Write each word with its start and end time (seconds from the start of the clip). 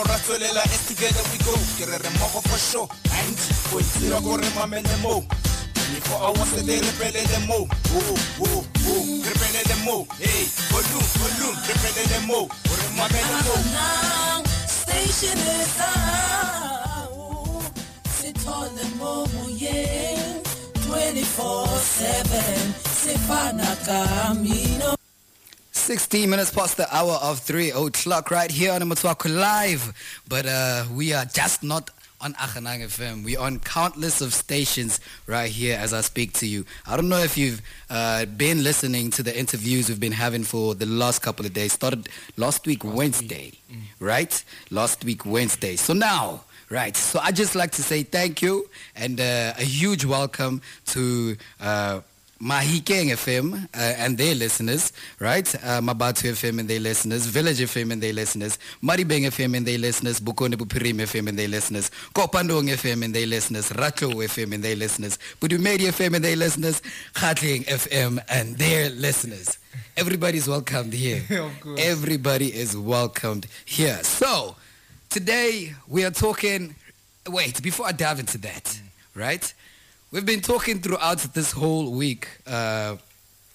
mmogo 0.00 0.12
ra 0.12 0.18
tswelela 0.18 0.62
as 0.64 0.86
together 0.88 1.22
we 1.32 1.38
go 1.44 1.52
ke 1.76 1.84
re 1.86 1.98
re 1.98 2.10
mmogo 2.10 2.40
for 2.48 2.58
sure 2.58 2.88
90 3.04 3.70
point 3.70 3.86
zero 4.00 4.20
ko 4.20 4.36
re 4.36 4.48
mamele 4.56 4.96
moo 5.02 5.20
24 5.20 6.24
hours 6.24 6.52
a 6.58 6.62
day 6.62 6.80
re 6.80 6.92
pelele 6.98 7.38
moo 7.46 7.66
oh 7.68 7.98
uh, 7.98 8.18
oh 8.40 8.44
uh, 8.44 8.64
oh 8.88 9.00
uh, 9.00 9.24
re 9.26 9.34
pelele 9.40 9.74
moo 9.84 10.04
hey 10.18 10.44
volume 10.70 11.08
volume 11.20 11.58
re 11.68 11.74
pelele 11.82 12.18
moo 12.26 12.44
o 12.48 12.72
re 12.80 12.88
mamele 12.96 13.36
moo 13.44 13.60
Now, 13.72 14.42
station 14.66 15.38
is 15.38 15.76
out. 15.80 17.72
Sithole 18.16 18.84
mo 18.98 19.26
moyeng 19.36 20.40
24/7 20.88 22.72
sifana 23.02 23.70
kamino 23.86 24.99
16 25.80 26.28
minutes 26.28 26.50
past 26.50 26.76
the 26.76 26.94
hour 26.94 27.14
of 27.22 27.38
3 27.38 27.70
o'clock 27.70 28.30
right 28.30 28.50
here 28.50 28.72
on 28.72 28.82
Mutwako 28.82 29.34
Live. 29.34 30.20
But 30.28 30.44
uh, 30.44 30.84
we 30.94 31.14
are 31.14 31.24
just 31.24 31.62
not 31.62 31.90
on 32.20 32.34
Achanang 32.34 32.80
FM. 32.84 33.24
We're 33.24 33.40
on 33.40 33.60
countless 33.60 34.20
of 34.20 34.34
stations 34.34 35.00
right 35.26 35.50
here 35.50 35.78
as 35.80 35.94
I 35.94 36.02
speak 36.02 36.34
to 36.34 36.46
you. 36.46 36.66
I 36.86 36.96
don't 36.96 37.08
know 37.08 37.20
if 37.20 37.38
you've 37.38 37.62
uh, 37.88 38.26
been 38.26 38.62
listening 38.62 39.10
to 39.12 39.22
the 39.22 39.36
interviews 39.36 39.88
we've 39.88 39.98
been 39.98 40.12
having 40.12 40.44
for 40.44 40.74
the 40.74 40.84
last 40.84 41.20
couple 41.20 41.46
of 41.46 41.54
days. 41.54 41.72
Started 41.72 42.10
last 42.36 42.66
week 42.66 42.84
Wednesday, 42.84 43.52
right? 43.98 44.44
Last 44.70 45.02
week 45.02 45.24
Wednesday. 45.24 45.76
So 45.76 45.94
now, 45.94 46.44
right. 46.68 46.94
So 46.94 47.20
I 47.20 47.32
just 47.32 47.54
like 47.54 47.70
to 47.72 47.82
say 47.82 48.02
thank 48.02 48.42
you 48.42 48.68
and 48.94 49.18
uh, 49.18 49.54
a 49.56 49.62
huge 49.64 50.04
welcome 50.04 50.60
to 50.88 51.36
uh, 51.58 52.00
Mahikeng 52.42 53.10
FM 53.12 53.52
uh, 53.54 53.66
and 53.98 54.16
their 54.16 54.34
listeners, 54.34 54.92
right? 55.18 55.54
Uh, 55.56 55.80
Mabatu 55.80 56.30
FM 56.32 56.60
and 56.60 56.68
their 56.68 56.80
listeners, 56.80 57.26
Village 57.26 57.58
FM 57.58 57.92
and 57.92 58.02
their 58.02 58.14
listeners, 58.14 58.58
Maribeng 58.82 59.26
FM 59.26 59.58
and 59.58 59.66
their 59.66 59.76
listeners, 59.78 60.20
Bukone 60.20 60.54
Bupirim 60.54 61.00
FM 61.02 61.28
and 61.28 61.38
their 61.38 61.48
listeners, 61.48 61.90
Kopandong 62.14 62.68
FM 62.70 63.04
and 63.04 63.14
their 63.14 63.26
listeners, 63.26 63.68
Ratlou 63.70 64.14
FM 64.24 64.54
and 64.54 64.64
their 64.64 64.74
listeners, 64.74 65.18
Budumedi 65.38 65.88
FM 65.90 66.16
and 66.16 66.24
their 66.24 66.36
listeners, 66.36 66.80
Khatling 67.12 67.64
FM 67.66 68.18
and 68.30 68.56
their 68.56 68.88
listeners. 68.88 69.58
Everybody's 69.98 70.48
welcomed 70.48 70.94
here. 70.94 71.22
Everybody 71.78 72.54
is 72.54 72.74
welcomed 72.74 73.46
here. 73.66 74.02
So, 74.02 74.56
today 75.10 75.74
we 75.86 76.06
are 76.06 76.10
talking, 76.10 76.74
wait, 77.28 77.62
before 77.62 77.86
I 77.86 77.92
dive 77.92 78.18
into 78.18 78.38
that, 78.38 78.80
right? 79.14 79.52
We've 80.12 80.26
been 80.26 80.40
talking 80.40 80.80
throughout 80.80 81.18
this 81.34 81.52
whole 81.52 81.92
week 81.92 82.26
uh, 82.46 82.96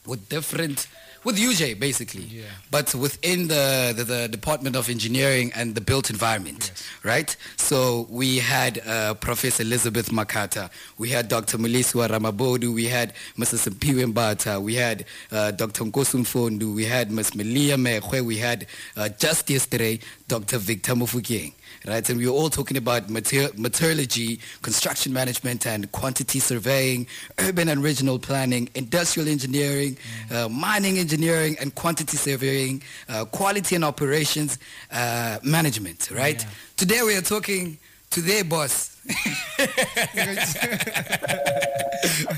with 0.08 0.30
different, 0.30 0.88
with 1.25 1.38
UJ 1.38 1.78
basically, 1.80 2.22
Yeah. 2.23 2.44
but 2.72 2.95
within 2.95 3.50
the, 3.50 3.94
the, 3.98 4.03
the 4.06 4.28
Department 4.30 4.78
of 4.78 4.89
Engineering 4.89 5.52
and 5.53 5.76
the 5.76 5.81
built 5.81 6.09
environment, 6.09 6.72
right? 7.03 7.36
So 7.58 8.08
we 8.09 8.38
had 8.38 8.81
uh, 8.88 9.16
Professor 9.16 9.64
Elizabeth 9.64 10.11
Makata, 10.11 10.70
we 10.98 11.09
had 11.09 11.28
Dr. 11.28 11.58
Meliswa 11.58 12.08
Ramabodu, 12.08 12.73
we 12.73 12.86
had 12.86 13.14
Mrs. 13.38 13.67
Mpiwe 13.73 14.14
Mbata, 14.14 14.61
we 14.61 14.76
had 14.76 15.03
uh, 15.33 15.52
Dr. 15.52 15.83
Nkosum 15.83 16.23
Fondu, 16.26 16.73
we 16.73 16.86
had 16.86 17.11
Ms. 17.11 17.36
Melia 17.36 17.76
Mekwe, 17.76 18.22
we 18.23 18.38
had 18.38 18.66
uh, 18.95 19.09
just 19.09 19.50
yesterday 19.50 20.00
Dr. 20.30 20.58
Victor 20.59 20.94
Mufukeng 20.95 21.52
right? 21.88 22.08
And 22.09 22.17
we 22.17 22.25
were 22.28 22.33
all 22.33 22.50
talking 22.50 22.78
about 22.78 23.09
mater- 23.09 23.52
metallurgy, 23.58 24.39
construction 24.61 25.14
management, 25.14 25.66
and 25.66 25.92
quantity 25.92 26.39
surveying, 26.39 27.08
urban 27.39 27.69
and 27.69 27.83
regional 27.83 28.19
planning, 28.19 28.69
industrial 28.75 29.27
engineering, 29.30 29.97
uh, 30.31 30.50
mining 30.50 30.97
engineering, 31.00 31.55
and 31.59 31.73
quantity 31.75 32.17
surveying, 32.17 32.81
uh, 33.09 33.25
quality 33.25 33.75
and 33.75 33.86
operations 33.86 34.58
uh, 34.92 35.38
management, 35.44 36.09
right? 36.11 36.42
Yeah. 36.42 36.50
Today 36.77 37.02
we 37.03 37.16
are 37.16 37.22
talking 37.22 37.77
to 38.11 38.22
their 38.22 38.44
boss. 38.44 38.92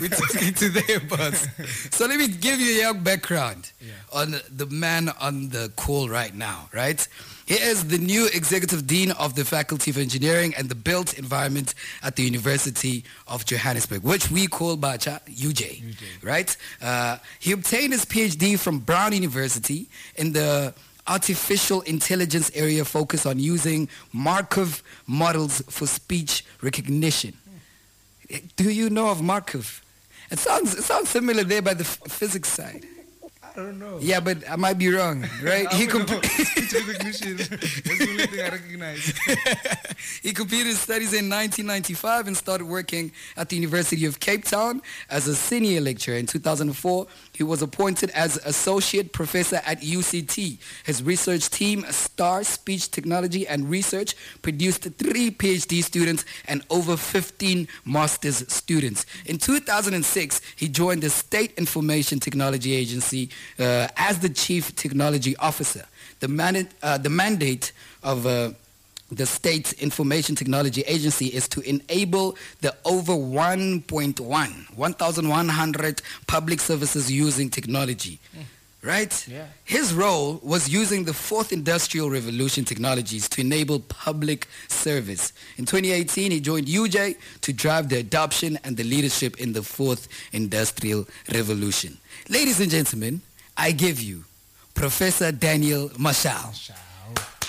We're 0.02 0.10
talking 0.10 0.54
to 0.54 0.70
their 0.70 1.00
boss. 1.00 1.48
So 1.92 2.06
let 2.08 2.18
me 2.20 2.28
give 2.28 2.60
you 2.60 2.78
a 2.78 2.82
young 2.84 3.04
background 3.04 3.72
Yeah. 3.82 3.94
on 4.14 4.36
the 4.50 4.66
man 4.68 5.10
on 5.20 5.50
the 5.50 5.72
call 5.76 6.10
right 6.10 6.34
now, 6.34 6.70
right? 6.74 7.06
He 7.48 7.56
is 7.56 7.88
the 7.88 7.98
new 7.98 8.28
executive 8.34 8.86
dean 8.86 9.12
of 9.12 9.36
the 9.36 9.46
Faculty 9.46 9.90
of 9.90 9.98
Engineering 9.98 10.54
and 10.58 10.68
the 10.68 10.76
Built 10.76 11.18
Environment 11.18 11.74
at 12.04 12.18
the 12.18 12.24
University 12.24 13.06
of 13.26 13.46
Johannesburg, 13.46 14.04
which 14.04 14.30
we 14.30 14.48
call 14.48 14.76
Bacha 14.76 15.22
UJ, 15.30 15.96
right? 16.22 16.56
Uh, 16.82 17.20
he 17.40 17.54
obtained 17.54 17.94
his 17.94 18.04
PhD 18.04 18.60
from 18.60 18.80
Brown 18.80 19.14
University 19.14 19.88
in 20.18 20.34
the 20.34 20.74
artificial 21.08 21.80
intelligence 21.84 22.52
area 22.54 22.84
focused 22.84 23.26
on 23.26 23.40
using 23.40 23.88
Markov 24.12 24.84
models 25.08 25.62
for 25.70 25.88
speech 25.88 26.44
recognition. 26.62 27.34
Do 28.58 28.70
you 28.70 28.90
know 28.90 29.10
of 29.10 29.22
Markov? 29.22 29.82
It 30.30 30.40
sounds 30.40 30.76
it 30.76 30.84
sounds 30.84 31.08
similar 31.08 31.46
there 31.46 31.62
by 31.62 31.76
the 31.76 31.86
physics 31.86 32.50
side. 32.50 32.86
I 33.58 33.62
don't 33.62 33.80
know. 33.80 33.98
Yeah, 34.00 34.20
but 34.20 34.48
I 34.48 34.56
might 34.56 34.78
be 34.78 34.94
wrong, 34.94 35.26
right? 35.44 35.68
He, 35.74 35.88
don't 35.88 36.06
comp- 36.06 36.24
know. 36.24 36.30
Speech 36.30 36.74
recognition. 36.74 37.38
That's 37.38 37.50
the 37.50 38.08
only 38.08 38.28
thing 38.28 38.40
I 38.40 38.50
recognize. 38.50 39.14
he 40.22 40.32
completed 40.32 40.68
his 40.68 40.80
studies 40.80 41.14
in 41.14 41.28
1995 41.28 42.28
and 42.28 42.38
started 42.38 42.66
working 42.66 43.12
at 43.36 43.50
the 43.50 43.56
University 43.56 44.06
of 44.06 44.20
Cape 44.20 44.46
Town 44.46 44.84
as 45.10 45.28
a 45.28 45.36
senior 45.36 45.82
lecturer. 45.82 46.18
In 46.18 46.28
2004, 46.28 47.08
he 47.34 47.42
was 47.42 47.64
appointed 47.64 48.12
as 48.12 48.38
associate 48.46 49.12
professor 49.12 49.60
at 49.66 49.82
UCT. 49.82 50.60
His 50.86 51.02
research 51.02 51.50
team, 51.50 51.84
STAR 51.90 52.44
Speech 52.44 52.92
Technology 52.92 53.48
and 53.48 53.72
Research, 53.72 54.16
produced 54.44 54.84
three 54.84 55.32
PhD 55.32 55.84
students 55.84 56.26
and 56.48 56.64
over 56.70 56.96
15 56.96 57.68
master's 57.86 58.48
students. 58.54 59.08
In 59.26 59.40
2006, 59.40 60.42
he 60.56 60.70
joined 60.70 61.02
the 61.02 61.10
State 61.10 61.58
Information 61.58 62.20
Technology 62.20 62.76
Agency 62.76 63.32
uh, 63.60 63.88
as 63.98 64.20
the 64.20 64.30
chief 64.30 64.76
technology 64.76 65.36
officer. 65.38 65.86
The, 66.20 66.28
manda- 66.28 66.68
uh, 66.82 66.98
the 66.98 67.10
mandate 67.10 67.72
of 68.04 68.26
uh, 68.26 68.52
the 69.12 69.26
State 69.26 69.74
Information 69.74 70.36
Technology 70.36 70.82
Agency 70.82 71.28
is 71.28 71.48
to 71.50 71.62
enable 71.62 72.36
the 72.62 72.76
over 72.86 73.14
1.1, 73.14 74.78
1,100 74.78 76.02
public 76.28 76.60
services 76.60 77.12
using 77.12 77.50
technology. 77.50 78.20
Right? 78.84 79.28
Yeah. 79.28 79.48
His 79.66 79.94
role 79.94 80.40
was 80.44 80.70
using 80.70 81.04
the 81.04 81.14
fourth 81.14 81.52
industrial 81.52 82.10
revolution 82.10 82.64
technologies 82.64 83.28
to 83.30 83.42
enable 83.42 83.80
public 83.80 84.48
service. 84.68 85.34
In 85.58 85.66
2018, 85.66 86.32
he 86.32 86.40
joined 86.40 86.68
UJ 86.68 87.18
to 87.42 87.54
drive 87.54 87.90
the 87.90 87.98
adoption 87.98 88.58
and 88.64 88.78
the 88.78 88.84
leadership 88.84 89.42
in 89.42 89.54
the 89.54 89.64
fourth 89.64 90.08
industrial 90.32 91.08
revolution. 91.34 91.98
Ladies 92.30 92.60
and 92.62 92.70
gentlemen, 92.70 93.22
I 93.58 93.72
give 93.72 94.02
you 94.02 94.24
Professor 94.74 95.32
Daniel 95.32 95.90
Mashao. 95.90 96.72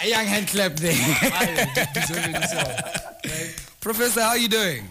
A 0.02 0.08
young 0.08 0.24
hand 0.24 0.48
clap 0.48 0.72
there. 0.76 0.92
I 0.96 1.86
deserve. 1.92 2.64
Right? 3.24 3.70
Professor, 3.80 4.20
how 4.22 4.28
are 4.28 4.38
you 4.38 4.48
doing? 4.48 4.84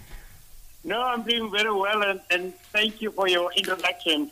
No, 0.84 1.02
I'm 1.02 1.24
doing 1.24 1.52
very 1.52 1.74
well, 1.74 2.04
and, 2.04 2.22
and 2.30 2.54
thank 2.72 3.02
you 3.02 3.12
for 3.12 3.28
your 3.28 3.52
introduction. 3.54 4.32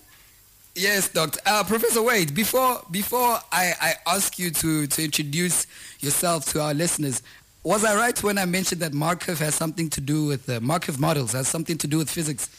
Yes, 0.75 1.09
Doctor. 1.09 1.40
Uh, 1.45 1.63
Professor 1.63 2.01
Wade, 2.01 2.35
before 2.35 2.81
before 2.91 3.40
I, 3.51 3.74
I 3.81 3.94
ask 4.07 4.38
you 4.38 4.51
to, 4.51 4.88
to 4.88 5.03
introduce 5.03 5.68
yourself 6.01 6.45
to 6.51 6.62
our 6.62 6.74
listeners, 6.74 7.24
was 7.63 7.84
I 7.85 7.95
right 7.95 8.22
when 8.22 8.38
I 8.38 8.45
mentioned 8.45 8.81
that 8.81 8.94
Markov 8.94 9.40
has 9.40 9.56
something 9.56 9.90
to 9.90 10.01
do 10.01 10.25
with 10.25 10.50
uh, 10.50 10.59
Markov 10.59 11.00
models 11.00 11.31
has 11.31 11.47
something 11.47 11.78
to 11.78 11.88
do 11.88 11.97
with 11.97 12.09
physics? 12.09 12.50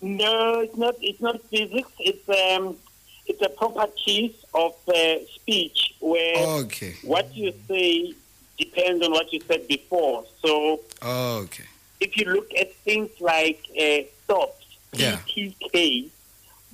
No, 0.00 0.60
it's 0.60 0.76
not. 0.76 0.94
It's 1.00 1.20
not 1.20 1.40
physics. 1.50 1.90
It's 1.98 2.28
um, 2.28 2.76
it's 3.26 3.40
a 3.42 3.48
properties 3.48 4.32
of 4.54 4.74
uh, 4.88 5.14
speech 5.34 5.94
where 6.00 6.46
Okay. 6.64 6.94
what 7.02 7.34
you 7.36 7.52
say 7.68 8.14
depends 8.58 9.04
on 9.04 9.12
what 9.12 9.32
you 9.32 9.40
said 9.46 9.66
before. 9.68 10.24
So 10.44 10.80
Okay. 11.02 11.64
if 12.00 12.16
you 12.16 12.24
look 12.26 12.50
at 12.58 12.74
things 12.84 13.10
like 13.20 13.60
uh, 13.80 14.02
stops, 14.24 14.66
Yeah. 14.92 15.18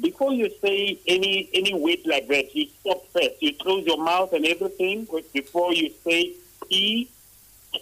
Before 0.00 0.32
you 0.32 0.48
say 0.62 0.96
any 1.06 1.48
any 1.52 1.74
word 1.74 1.98
like 2.06 2.28
that, 2.28 2.54
you 2.54 2.68
stop 2.80 3.02
first. 3.12 3.34
You 3.40 3.52
close 3.54 3.84
your 3.84 3.98
mouth 4.02 4.32
and 4.32 4.46
everything 4.46 5.06
before 5.32 5.72
you 5.74 5.90
say 6.04 6.34
P, 6.68 7.08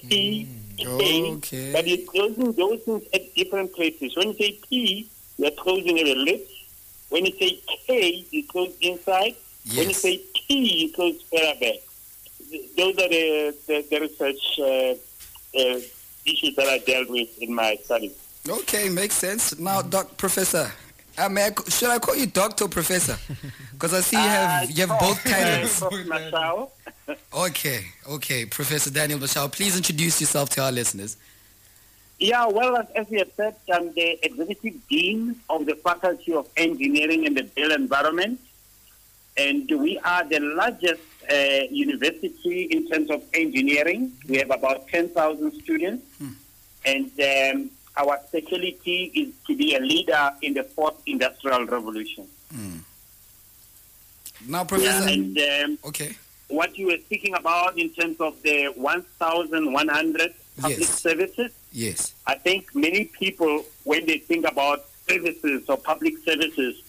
T, 0.08 0.48
K. 0.78 1.32
Okay. 1.34 1.72
But 1.72 1.86
you're 1.86 2.06
closing 2.06 2.52
those 2.52 2.80
things 2.84 3.04
at 3.12 3.34
different 3.34 3.74
places. 3.74 4.16
When 4.16 4.28
you 4.28 4.34
say 4.34 4.58
P, 4.68 5.10
you're 5.36 5.50
closing 5.52 5.98
at 5.98 6.06
the 6.06 6.14
lips. 6.14 6.50
When 7.08 7.24
you 7.26 7.32
say 7.32 7.60
K, 7.86 8.26
you 8.30 8.46
close 8.46 8.74
inside. 8.80 9.34
When 9.74 9.88
you 9.88 9.94
say 9.94 10.20
T, 10.34 10.82
you 10.82 10.92
close 10.92 11.20
further 11.22 11.54
back. 11.60 11.76
Those 12.76 12.94
are 12.98 13.08
the, 13.08 13.54
the, 13.66 13.86
the 13.90 14.00
research 14.00 14.60
uh, 14.60 15.58
uh, 15.58 15.80
issues 16.24 16.54
that 16.56 16.66
I 16.68 16.78
dealt 16.78 17.08
with 17.10 17.36
in 17.40 17.54
my 17.54 17.76
studies. 17.84 18.14
Okay, 18.48 18.88
makes 18.88 19.14
sense. 19.16 19.58
Now, 19.58 19.82
Doc, 19.82 20.16
Professor, 20.16 20.70
Uh, 21.18 21.28
may 21.30 21.44
I, 21.46 21.48
c- 21.50 21.70
should 21.70 21.88
I 21.88 21.98
call 21.98 22.14
you 22.14 22.26
doctor 22.26 22.64
or 22.64 22.68
professor? 22.68 23.16
Because 23.72 23.92
I 23.94 24.00
see 24.00 24.16
you 24.16 24.22
have 24.28 24.70
you 24.70 24.86
have 24.86 24.98
both 25.00 25.18
titles. 25.32 25.82
Uh, 25.82 26.66
Okay, 27.46 27.80
okay, 28.08 28.46
Professor 28.46 28.90
Daniel 28.90 29.18
Mashao, 29.18 29.50
please 29.50 29.76
introduce 29.76 30.20
yourself 30.20 30.50
to 30.50 30.62
our 30.62 30.72
listeners. 30.72 31.16
Yeah, 32.18 32.46
well, 32.46 32.76
as, 32.78 32.86
as 32.94 33.08
we 33.10 33.18
have 33.18 33.30
said, 33.36 33.56
I'm 33.72 33.92
the 33.92 34.18
executive 34.24 34.86
dean 34.88 35.36
of 35.50 35.66
the 35.66 35.74
Faculty 35.76 36.32
of 36.32 36.48
Engineering 36.56 37.26
and 37.26 37.36
the 37.36 37.42
Built 37.42 37.72
Environment, 37.72 38.40
and 39.36 39.68
we 39.70 39.98
are 39.98 40.24
the 40.24 40.40
largest 40.40 41.02
uh, 41.30 41.34
university 41.70 42.62
in 42.70 42.88
terms 42.88 43.10
of 43.10 43.22
engineering. 43.34 44.12
We 44.28 44.38
have 44.38 44.50
about 44.50 44.88
10,000 44.88 45.52
students, 45.62 46.04
and 46.86 47.10
um, 47.20 47.70
our 47.98 48.18
specialty 48.28 49.10
is 49.14 49.34
to 49.46 49.54
be 49.54 49.74
a 49.74 49.80
leader 49.80 50.30
in 50.40 50.54
the 50.54 50.64
fourth 50.64 50.94
industrial 51.06 51.66
revolution. 51.66 52.26
Now, 54.48 54.60
Yeah, 54.60 54.64
Professor. 54.64 55.08
and 55.10 55.38
um, 55.38 55.78
Okay. 55.84 56.16
what 56.48 56.78
you 56.78 56.86
were 56.86 56.98
speaking 57.04 57.34
about 57.34 57.76
in 57.76 57.90
terms 57.90 58.16
of 58.20 58.40
the 58.42 58.66
1,100 58.76 60.34
public 60.60 60.78
Yes. 60.80 61.00
services, 61.00 61.52
Yes. 61.72 62.14
I 62.26 62.34
think 62.36 62.74
many 62.74 63.04
people, 63.04 63.64
when 63.84 64.06
they 64.06 64.18
think 64.18 64.46
about 64.46 64.86
services 65.08 65.62
or 65.68 65.76
public 65.76 66.14
services, 66.24 66.82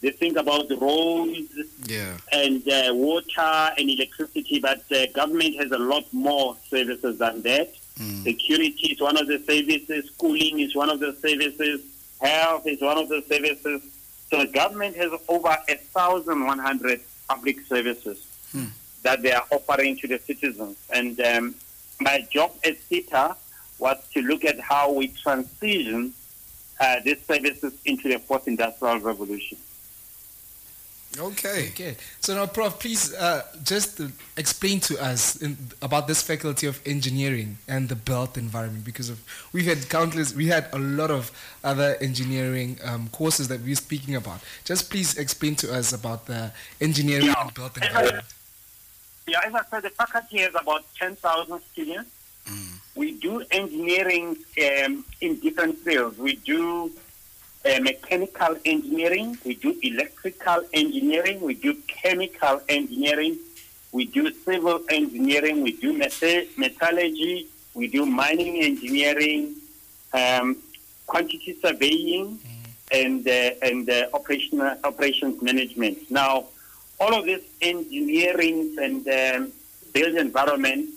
they 0.00 0.10
think 0.10 0.36
about 0.36 0.68
the 0.68 0.76
roads 0.76 1.48
Yeah. 1.86 2.16
and 2.32 2.66
uh, 2.68 2.92
water 2.94 3.72
and 3.78 3.88
electricity, 3.88 4.58
but 4.58 4.82
uh, 4.90 5.06
government 5.14 5.56
has 5.56 5.70
a 5.70 5.78
lot 5.78 6.04
more 6.12 6.56
services 6.68 7.18
than 7.18 7.42
that. 7.42 7.72
Mm. 8.00 8.24
Security 8.24 8.92
is 8.92 9.00
one 9.00 9.16
of 9.16 9.26
the 9.28 9.38
services, 9.46 10.06
schooling 10.14 10.58
is 10.60 10.74
one 10.74 10.90
of 10.90 10.98
the 10.98 11.14
services, 11.22 11.80
health 12.20 12.66
is 12.66 12.80
one 12.80 12.98
of 12.98 13.08
the 13.08 13.22
services. 13.28 13.80
So 14.30 14.38
the 14.38 14.46
government 14.50 14.96
has 14.96 15.12
over 15.28 15.56
a 15.68 15.74
thousand 15.76 16.44
one 16.46 16.58
hundred 16.58 17.00
public 17.28 17.60
services 17.66 18.18
Hmm. 18.52 18.64
that 19.02 19.22
they 19.22 19.32
are 19.32 19.44
offering 19.50 19.96
to 19.98 20.06
the 20.08 20.18
citizens. 20.18 20.76
And 20.92 21.18
um, 21.20 21.54
my 22.02 22.26
job 22.30 22.52
as 22.64 22.76
SITA 22.90 23.36
was 23.78 23.98
to 24.14 24.22
look 24.22 24.44
at 24.44 24.58
how 24.60 24.92
we 24.92 25.08
transition 25.08 26.12
uh, 26.80 27.00
these 27.04 27.24
services 27.24 27.72
into 27.84 28.08
the 28.08 28.18
fourth 28.18 28.48
industrial 28.48 28.98
revolution. 29.00 29.58
Okay. 31.18 31.68
Okay. 31.68 31.96
So 32.20 32.34
now, 32.34 32.46
Prof, 32.46 32.78
please 32.78 33.12
uh, 33.14 33.42
just 33.62 34.00
uh, 34.00 34.06
explain 34.38 34.80
to 34.80 34.98
us 34.98 35.36
in, 35.42 35.58
about 35.82 36.06
this 36.08 36.22
faculty 36.22 36.66
of 36.66 36.80
engineering 36.86 37.58
and 37.68 37.88
the 37.88 37.96
built 37.96 38.38
environment 38.38 38.84
because 38.84 39.10
of 39.10 39.22
we've 39.52 39.66
had 39.66 39.90
countless, 39.90 40.34
we 40.34 40.46
had 40.46 40.68
a 40.72 40.78
lot 40.78 41.10
of 41.10 41.30
other 41.62 41.96
engineering 42.00 42.78
um, 42.84 43.08
courses 43.12 43.48
that 43.48 43.60
we're 43.60 43.74
speaking 43.74 44.14
about. 44.16 44.40
Just 44.64 44.90
please 44.90 45.18
explain 45.18 45.54
to 45.56 45.74
us 45.74 45.92
about 45.92 46.24
the 46.26 46.50
engineering 46.80 47.26
Yeah. 47.26 47.34
and 47.42 47.52
built 47.52 47.76
environment. 47.76 48.24
Yeah, 49.32 49.40
as 49.46 49.54
I 49.54 49.62
said, 49.70 49.84
the 49.84 49.88
faculty 49.88 50.40
has 50.40 50.54
about 50.54 50.84
10,000 50.98 51.58
students. 51.72 52.10
We 52.94 53.12
do 53.12 53.42
engineering 53.50 54.36
um, 54.62 55.06
in 55.22 55.40
different 55.40 55.78
fields. 55.78 56.18
We 56.18 56.36
do 56.36 56.92
uh, 57.64 57.80
mechanical 57.80 58.58
engineering, 58.66 59.38
we 59.46 59.54
do 59.54 59.74
electrical 59.82 60.60
engineering, 60.74 61.40
we 61.40 61.54
do 61.54 61.72
chemical 61.86 62.60
engineering, 62.68 63.38
we 63.92 64.04
do 64.04 64.30
civil 64.44 64.82
engineering, 64.90 65.62
we 65.62 65.72
do 65.72 65.94
meta- 65.94 66.46
metallurgy, 66.58 67.48
we 67.72 67.86
do 67.86 68.04
mining 68.04 68.62
engineering, 68.62 69.54
um, 70.12 70.58
quantity 71.06 71.56
surveying, 71.62 72.38
and 72.92 73.26
uh, 73.26 73.50
and 73.62 73.88
uh, 73.88 74.08
operational 74.12 74.76
operations 74.84 75.40
management. 75.40 76.10
Now, 76.10 76.48
all 77.02 77.14
of 77.14 77.24
this 77.26 77.42
engineering 77.60 78.76
and 78.80 79.08
um, 79.08 79.52
build 79.92 80.14
environment, 80.14 80.88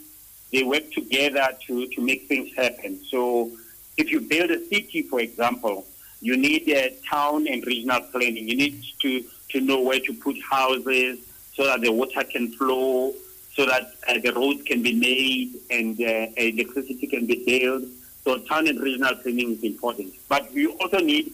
they 0.52 0.62
work 0.62 0.92
together 0.92 1.48
to, 1.66 1.88
to 1.88 2.00
make 2.00 2.28
things 2.28 2.54
happen. 2.56 3.04
So 3.06 3.50
if 3.98 4.12
you 4.12 4.22
build 4.22 4.52
a 4.52 4.64
city, 4.68 5.02
for 5.02 5.20
example, 5.20 5.84
you 6.22 6.38
need 6.38 6.70
a 6.70 6.96
town 7.10 7.48
and 7.48 7.66
regional 7.66 8.02
planning. 8.02 8.48
You 8.48 8.56
need 8.56 8.84
to, 9.02 9.26
to 9.50 9.62
know 9.62 9.82
where 9.82 10.00
to 10.00 10.14
put 10.14 10.38
houses 10.44 11.18
so 11.56 11.66
that 11.66 11.82
the 11.82 11.92
water 11.92 12.24
can 12.24 12.52
flow, 12.52 13.14
so 13.56 13.66
that 13.66 13.96
uh, 14.08 14.20
the 14.20 14.32
roads 14.32 14.62
can 14.62 14.84
be 14.84 14.94
made 14.94 15.56
and 15.72 16.00
uh, 16.00 16.32
electricity 16.38 17.08
can 17.08 17.26
be 17.26 17.44
built. 17.44 17.84
So 18.24 18.38
town 18.38 18.68
and 18.68 18.80
regional 18.80 19.16
planning 19.16 19.54
is 19.54 19.64
important. 19.64 20.14
But 20.30 20.54
you 20.54 20.74
also 20.74 21.00
need 21.00 21.34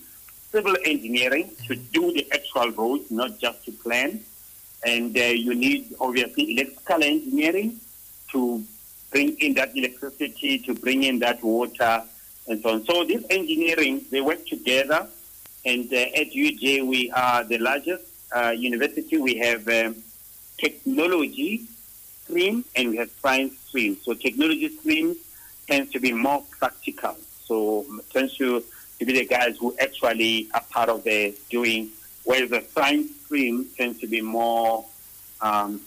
civil 0.49 0.77
engineering 0.85 1.49
to 1.67 1.75
do 1.75 2.13
the 2.13 2.25
actual 2.31 2.71
roads, 2.71 3.11
not 3.11 3.37
just 3.37 3.65
to 3.65 3.73
plan 3.73 4.23
and 4.85 5.17
uh, 5.17 5.21
you 5.21 5.53
need 5.53 5.93
obviously 5.99 6.53
electrical 6.53 7.03
engineering 7.03 7.79
to 8.31 8.63
bring 9.11 9.37
in 9.39 9.53
that 9.55 9.75
electricity, 9.75 10.59
to 10.59 10.73
bring 10.73 11.03
in 11.03 11.19
that 11.19 11.43
water, 11.43 12.03
and 12.47 12.61
so 12.61 12.69
on. 12.69 12.85
So 12.85 13.05
this 13.05 13.23
engineering, 13.29 14.05
they 14.09 14.21
work 14.21 14.45
together, 14.45 15.07
and 15.65 15.91
uh, 15.93 15.97
at 15.97 16.31
UJ 16.31 16.87
we 16.87 17.11
are 17.11 17.43
the 17.43 17.57
largest 17.57 18.05
uh, 18.35 18.49
university. 18.49 19.17
We 19.17 19.35
have 19.35 19.67
um, 19.67 19.95
technology 20.57 21.67
stream 22.23 22.65
and 22.75 22.89
we 22.89 22.97
have 22.97 23.11
science 23.21 23.57
stream. 23.67 23.97
So 24.03 24.13
technology 24.13 24.69
stream 24.69 25.15
tends 25.67 25.91
to 25.91 25.99
be 25.99 26.13
more 26.13 26.43
practical. 26.57 27.17
So 27.45 27.85
tends 28.11 28.37
to, 28.37 28.63
to 28.99 29.05
be 29.05 29.13
the 29.13 29.25
guys 29.25 29.57
who 29.57 29.75
actually 29.79 30.47
are 30.53 30.63
part 30.69 30.89
of 30.89 31.03
the 31.03 31.35
doing 31.49 31.89
whereas 32.23 32.49
the 32.49 32.63
science 32.73 33.11
tends 33.77 33.99
to 33.99 34.07
be 34.07 34.21
more 34.21 34.85
um, 35.41 35.81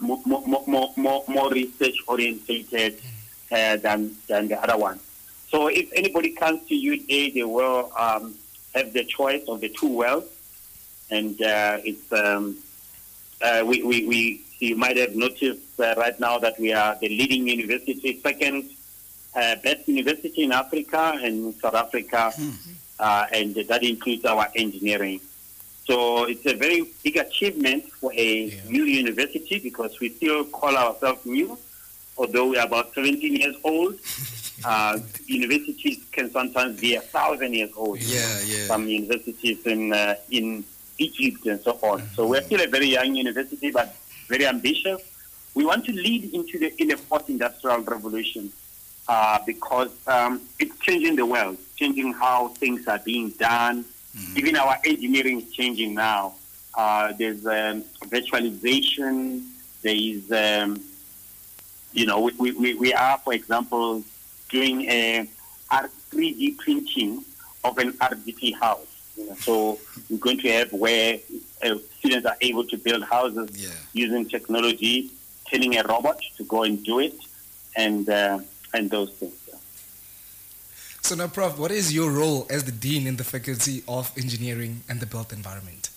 more, 0.00 0.20
more, 0.26 0.64
more, 0.66 0.92
more, 0.96 1.24
more 1.28 1.50
research 1.50 1.96
orientated 2.06 2.98
uh, 3.50 3.76
than, 3.76 4.16
than 4.28 4.48
the 4.48 4.60
other 4.62 4.76
one. 4.76 5.00
So 5.48 5.68
if 5.68 5.90
anybody 5.94 6.30
comes 6.30 6.66
to 6.68 6.74
UJ, 6.74 7.34
they 7.34 7.44
will 7.44 7.92
um, 7.96 8.34
have 8.74 8.92
the 8.92 9.04
choice 9.04 9.44
of 9.48 9.60
the 9.60 9.68
two 9.68 9.88
wells. 9.88 10.24
And 11.10 11.40
uh, 11.40 11.78
it's 11.84 12.12
um, 12.12 12.56
uh, 13.40 13.62
we, 13.64 13.82
we, 13.82 14.06
we 14.06 14.42
you 14.58 14.76
might 14.76 14.96
have 14.96 15.14
noticed 15.14 15.78
uh, 15.78 15.94
right 15.96 16.18
now 16.18 16.38
that 16.38 16.58
we 16.58 16.72
are 16.72 16.96
the 17.00 17.08
leading 17.08 17.46
university, 17.46 18.20
second 18.20 18.70
uh, 19.34 19.56
best 19.56 19.86
university 19.86 20.44
in 20.44 20.52
Africa 20.52 21.18
and 21.22 21.54
South 21.56 21.74
Africa, 21.74 22.32
uh, 22.98 23.26
and 23.32 23.54
that 23.54 23.82
includes 23.82 24.24
our 24.24 24.48
engineering. 24.56 25.20
So 25.86 26.24
it's 26.24 26.44
a 26.46 26.54
very 26.54 26.84
big 27.04 27.16
achievement 27.16 27.84
for 27.92 28.12
a 28.12 28.60
new 28.68 28.84
university 28.84 29.60
because 29.60 29.98
we 30.00 30.10
still 30.10 30.44
call 30.44 30.76
ourselves 30.76 31.24
new, 31.24 31.56
although 32.18 32.48
we 32.48 32.58
are 32.58 32.66
about 32.66 32.92
17 32.94 33.36
years 33.36 33.56
old. 33.64 33.98
Uh, 34.64 34.98
universities 35.26 36.02
can 36.12 36.30
sometimes 36.30 36.80
be 36.80 36.94
a 36.94 37.00
thousand 37.02 37.52
years 37.52 37.70
old. 37.76 38.00
Yeah, 38.00 38.40
yeah. 38.46 38.66
Some 38.66 38.88
universities 38.88 39.64
in 39.66 39.92
uh, 39.92 40.14
in 40.30 40.64
Egypt 40.96 41.44
and 41.44 41.60
so 41.60 41.78
on. 41.82 42.08
So 42.14 42.26
we're 42.26 42.40
still 42.40 42.62
a 42.62 42.66
very 42.66 42.86
young 42.86 43.14
university, 43.14 43.70
but 43.70 43.94
very 44.28 44.46
ambitious. 44.46 45.02
We 45.54 45.66
want 45.66 45.84
to 45.84 45.92
lead 45.92 46.32
into 46.32 46.58
the 46.58 46.72
in 46.80 46.88
the 46.88 46.96
fourth 46.96 47.28
industrial 47.28 47.80
revolution 47.80 48.50
uh, 49.08 49.38
because 49.46 49.90
um, 50.06 50.40
it's 50.58 50.78
changing 50.78 51.16
the 51.16 51.26
world, 51.26 51.58
changing 51.76 52.12
how 52.14 52.48
things 52.48 52.86
are 52.88 52.98
being 52.98 53.30
done. 53.30 53.84
Even 54.36 54.56
our 54.56 54.76
engineering 54.84 55.40
is 55.42 55.52
changing 55.52 55.94
now. 55.94 56.34
Uh, 56.74 57.12
there's 57.18 57.44
um, 57.46 57.82
virtualization. 58.06 59.46
There 59.82 59.94
is, 59.94 60.30
um, 60.32 60.82
you 61.92 62.06
know, 62.06 62.30
we, 62.38 62.52
we, 62.52 62.74
we 62.74 62.92
are, 62.92 63.18
for 63.18 63.32
example, 63.32 64.02
doing 64.50 64.82
a 64.82 65.28
3D 66.12 66.58
printing 66.58 67.24
of 67.64 67.78
an 67.78 67.92
RDP 67.94 68.54
house. 68.58 68.86
You 69.16 69.26
know, 69.26 69.34
so 69.34 69.78
we're 70.10 70.18
going 70.18 70.38
to 70.40 70.48
have 70.52 70.72
where 70.72 71.18
uh, 71.62 71.74
students 71.98 72.26
are 72.26 72.36
able 72.40 72.64
to 72.66 72.76
build 72.76 73.02
houses 73.04 73.50
Yeah. 73.58 73.70
using 73.92 74.28
technology, 74.28 75.10
telling 75.46 75.76
a 75.78 75.82
robot 75.82 76.20
to 76.36 76.44
go 76.44 76.62
and 76.64 76.84
do 76.84 76.98
it, 77.00 77.14
and 77.74 78.08
uh, 78.08 78.40
and 78.74 78.90
those 78.90 79.10
things. 79.12 79.32
So 81.06 81.14
now, 81.14 81.28
Prof, 81.28 81.56
what 81.56 81.70
is 81.70 81.94
your 81.94 82.10
role 82.10 82.48
as 82.50 82.64
the 82.64 82.72
dean 82.72 83.06
in 83.06 83.14
the 83.14 83.22
faculty 83.22 83.84
of 83.86 84.10
engineering 84.18 84.82
and 84.88 84.98
the 84.98 85.06
built 85.06 85.32
environment? 85.32 85.90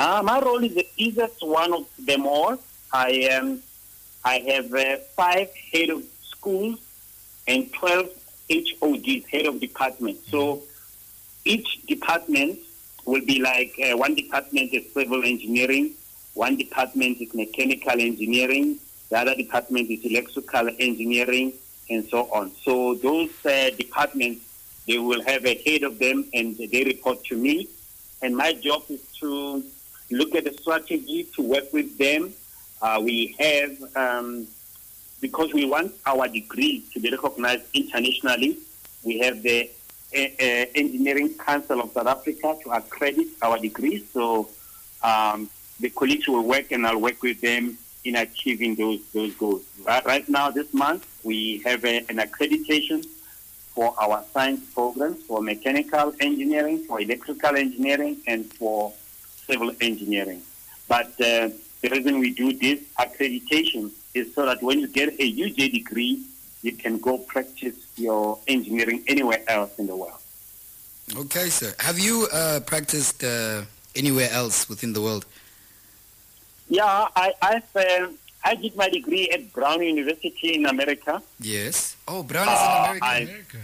Uh, 0.00 0.22
my 0.24 0.40
role 0.40 0.64
is 0.64 0.74
the 0.74 0.88
easiest 0.96 1.40
one 1.46 1.72
of 1.72 1.86
them 1.96 2.26
all. 2.26 2.58
I 2.92 3.10
am. 3.30 3.62
I 4.24 4.38
have 4.38 4.74
uh, 4.74 4.96
five 5.14 5.50
head 5.72 5.90
of 5.90 6.02
schools 6.20 6.80
and 7.46 7.72
12 7.74 8.10
HODs, 8.50 9.24
head 9.26 9.46
of 9.46 9.60
department. 9.60 10.18
So 10.32 10.64
each 11.44 11.86
department 11.86 12.58
will 13.04 13.24
be 13.24 13.38
like 13.38 13.72
uh, 13.78 13.96
one 13.96 14.16
department 14.16 14.74
is 14.74 14.92
civil 14.94 15.22
engineering, 15.22 15.92
one 16.34 16.56
department 16.56 17.20
is 17.20 17.32
mechanical 17.34 18.00
engineering, 18.00 18.78
the 19.10 19.18
other 19.18 19.36
department 19.36 19.88
is 19.88 20.04
electrical 20.04 20.70
engineering, 20.80 21.52
and 21.88 22.04
so 22.08 22.28
on. 22.32 22.50
So 22.64 22.94
those 22.94 23.30
uh, 23.44 23.70
departments 23.76 24.42
They 24.86 24.98
will 24.98 25.22
have 25.24 25.44
a 25.44 25.54
head 25.66 25.82
of 25.82 25.98
them, 25.98 26.24
and 26.32 26.56
they 26.56 26.84
report 26.84 27.24
to 27.24 27.36
me. 27.36 27.68
And 28.22 28.36
my 28.36 28.52
job 28.52 28.84
is 28.88 29.02
to 29.20 29.62
look 30.10 30.34
at 30.34 30.44
the 30.44 30.52
strategy 30.52 31.26
to 31.34 31.42
work 31.42 31.72
with 31.72 31.98
them. 31.98 32.32
Uh, 32.80 33.00
we 33.02 33.34
have, 33.38 33.96
um, 33.96 34.46
because 35.20 35.52
we 35.52 35.66
want 35.66 35.92
our 36.06 36.28
degree 36.28 36.84
to 36.92 37.00
be 37.00 37.10
recognized 37.10 37.64
internationally, 37.74 38.58
we 39.02 39.18
have 39.18 39.42
the 39.42 39.68
uh, 40.14 40.18
uh, 40.18 40.66
Engineering 40.74 41.34
Council 41.34 41.80
of 41.80 41.90
South 41.92 42.06
Africa 42.06 42.56
to 42.62 42.70
accredit 42.70 43.26
our 43.42 43.58
degrees. 43.58 44.04
So 44.12 44.48
um, 45.02 45.50
the 45.80 45.90
colleagues 45.90 46.28
will 46.28 46.46
work, 46.46 46.70
and 46.70 46.86
I'll 46.86 47.00
work 47.00 47.22
with 47.22 47.40
them 47.40 47.76
in 48.04 48.14
achieving 48.14 48.76
those 48.76 49.00
those 49.12 49.34
goals. 49.34 49.64
Right, 49.84 50.04
right 50.06 50.28
now, 50.28 50.52
this 50.52 50.72
month, 50.72 51.04
we 51.26 51.58
have 51.66 51.84
a, 51.84 51.98
an 52.08 52.18
accreditation 52.26 53.04
for 53.74 53.92
our 54.00 54.24
science 54.32 54.62
programs 54.72 55.22
for 55.24 55.42
mechanical 55.42 56.14
engineering, 56.20 56.78
for 56.84 57.00
electrical 57.00 57.56
engineering, 57.56 58.16
and 58.26 58.46
for 58.54 58.92
civil 59.46 59.70
engineering. 59.80 60.40
But 60.88 61.08
uh, 61.20 61.50
the 61.82 61.88
reason 61.90 62.20
we 62.20 62.30
do 62.32 62.52
this 62.52 62.80
accreditation 62.98 63.90
is 64.14 64.34
so 64.34 64.46
that 64.46 64.62
when 64.62 64.78
you 64.80 64.88
get 64.88 65.08
a 65.24 65.26
UJ 65.44 65.72
degree, 65.72 66.22
you 66.62 66.72
can 66.72 66.98
go 66.98 67.18
practice 67.18 67.76
your 67.96 68.38
engineering 68.46 69.04
anywhere 69.08 69.42
else 69.48 69.78
in 69.78 69.86
the 69.86 69.96
world. 69.96 70.22
Okay, 71.14 71.48
sir. 71.50 71.74
Have 71.78 71.98
you 71.98 72.26
uh, 72.32 72.60
practiced 72.60 73.22
uh, 73.22 73.62
anywhere 73.94 74.30
else 74.32 74.68
within 74.68 74.92
the 74.92 75.02
world? 75.02 75.26
Yeah, 76.68 77.08
I 77.14 77.32
I've, 77.42 77.76
uh, 77.76 78.08
I 78.46 78.54
did 78.54 78.76
my 78.76 78.88
degree 78.88 79.28
at 79.34 79.52
Brown 79.52 79.82
University 79.82 80.54
in 80.54 80.66
America. 80.66 81.20
Yes. 81.40 81.96
Oh, 82.06 82.22
Brown 82.22 82.46
is 82.46 82.60
in 82.60 82.70
Uh, 82.70 82.84
America. 82.84 83.06
I- 83.06 83.18
America. 83.30 83.58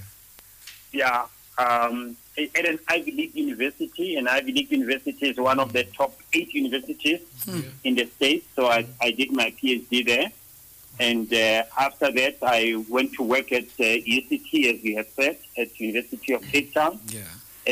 Yeah, 1.00 1.26
um, 1.64 2.16
at 2.58 2.64
an 2.72 2.78
Ivy 2.88 3.12
League 3.12 3.34
university, 3.46 4.16
and 4.16 4.28
Ivy 4.28 4.52
League 4.52 4.70
University 4.80 5.24
is 5.32 5.38
one 5.38 5.58
of 5.64 5.72
the 5.72 5.84
top 5.84 6.12
eight 6.34 6.52
universities 6.52 7.20
in 7.84 7.94
the 7.94 8.06
States. 8.16 8.44
So 8.56 8.66
I, 8.66 8.80
I 9.00 9.10
did 9.12 9.30
my 9.32 9.48
PhD 9.58 10.04
there. 10.04 10.28
And 11.00 11.32
uh, 11.32 11.62
after 11.86 12.08
that, 12.12 12.36
I 12.42 12.60
went 12.88 13.14
to 13.14 13.22
work 13.22 13.48
at 13.52 13.64
uh, 13.80 13.84
UCT, 14.16 14.50
as 14.74 14.82
we 14.82 14.92
have 14.98 15.08
said, 15.18 15.38
at 15.56 15.68
University 15.80 16.32
of 16.34 16.42
Cape 16.52 16.74
Town 16.74 17.00
yeah. 17.08 17.22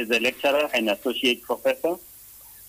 as 0.00 0.08
a 0.10 0.18
lecturer 0.20 0.66
and 0.72 0.88
associate 0.88 1.42
professor. 1.42 1.94